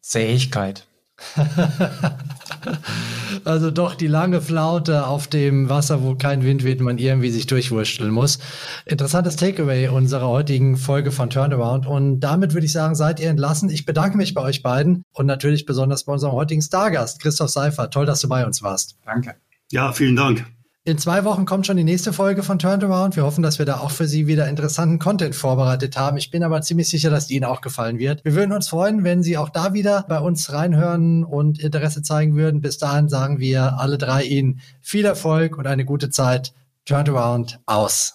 Zähigkeit. 0.00 0.87
also 3.44 3.70
doch 3.70 3.94
die 3.94 4.06
lange 4.06 4.40
Flaute 4.40 5.06
auf 5.06 5.26
dem 5.26 5.68
Wasser, 5.68 6.02
wo 6.02 6.14
kein 6.14 6.44
Wind 6.44 6.64
weht, 6.64 6.80
man 6.80 6.98
irgendwie 6.98 7.30
sich 7.30 7.46
durchwurschteln 7.46 8.10
muss. 8.10 8.38
Interessantes 8.86 9.36
Takeaway 9.36 9.88
unserer 9.88 10.28
heutigen 10.28 10.76
Folge 10.76 11.10
von 11.10 11.30
Turnaround. 11.30 11.86
Und 11.86 12.20
damit 12.20 12.54
würde 12.54 12.66
ich 12.66 12.72
sagen, 12.72 12.94
seid 12.94 13.20
ihr 13.20 13.30
entlassen. 13.30 13.70
Ich 13.70 13.84
bedanke 13.84 14.16
mich 14.16 14.34
bei 14.34 14.42
euch 14.42 14.62
beiden 14.62 15.02
und 15.12 15.26
natürlich 15.26 15.66
besonders 15.66 16.04
bei 16.04 16.12
unserem 16.12 16.34
heutigen 16.34 16.62
Stargast, 16.62 17.20
Christoph 17.20 17.50
Seifer. 17.50 17.90
Toll, 17.90 18.06
dass 18.06 18.20
du 18.20 18.28
bei 18.28 18.46
uns 18.46 18.62
warst. 18.62 18.96
Danke. 19.04 19.34
Ja, 19.70 19.92
vielen 19.92 20.16
Dank. 20.16 20.46
In 20.88 20.96
zwei 20.96 21.22
Wochen 21.24 21.44
kommt 21.44 21.66
schon 21.66 21.76
die 21.76 21.84
nächste 21.84 22.14
Folge 22.14 22.42
von 22.42 22.58
Turnaround. 22.58 23.14
Wir 23.14 23.24
hoffen, 23.24 23.42
dass 23.42 23.58
wir 23.58 23.66
da 23.66 23.80
auch 23.80 23.90
für 23.90 24.06
Sie 24.08 24.26
wieder 24.26 24.48
interessanten 24.48 24.98
Content 24.98 25.34
vorbereitet 25.34 25.98
haben. 25.98 26.16
Ich 26.16 26.30
bin 26.30 26.42
aber 26.42 26.62
ziemlich 26.62 26.88
sicher, 26.88 27.10
dass 27.10 27.26
die 27.26 27.34
Ihnen 27.34 27.44
auch 27.44 27.60
gefallen 27.60 27.98
wird. 27.98 28.24
Wir 28.24 28.34
würden 28.34 28.52
uns 28.52 28.68
freuen, 28.68 29.04
wenn 29.04 29.22
Sie 29.22 29.36
auch 29.36 29.50
da 29.50 29.74
wieder 29.74 30.06
bei 30.08 30.18
uns 30.18 30.50
reinhören 30.50 31.24
und 31.24 31.58
Interesse 31.58 32.00
zeigen 32.00 32.36
würden. 32.36 32.62
Bis 32.62 32.78
dahin 32.78 33.10
sagen 33.10 33.38
wir 33.38 33.78
alle 33.78 33.98
drei 33.98 34.22
Ihnen 34.22 34.60
viel 34.80 35.04
Erfolg 35.04 35.58
und 35.58 35.66
eine 35.66 35.84
gute 35.84 36.08
Zeit. 36.08 36.54
Turnaround 36.86 37.60
aus. 37.66 38.14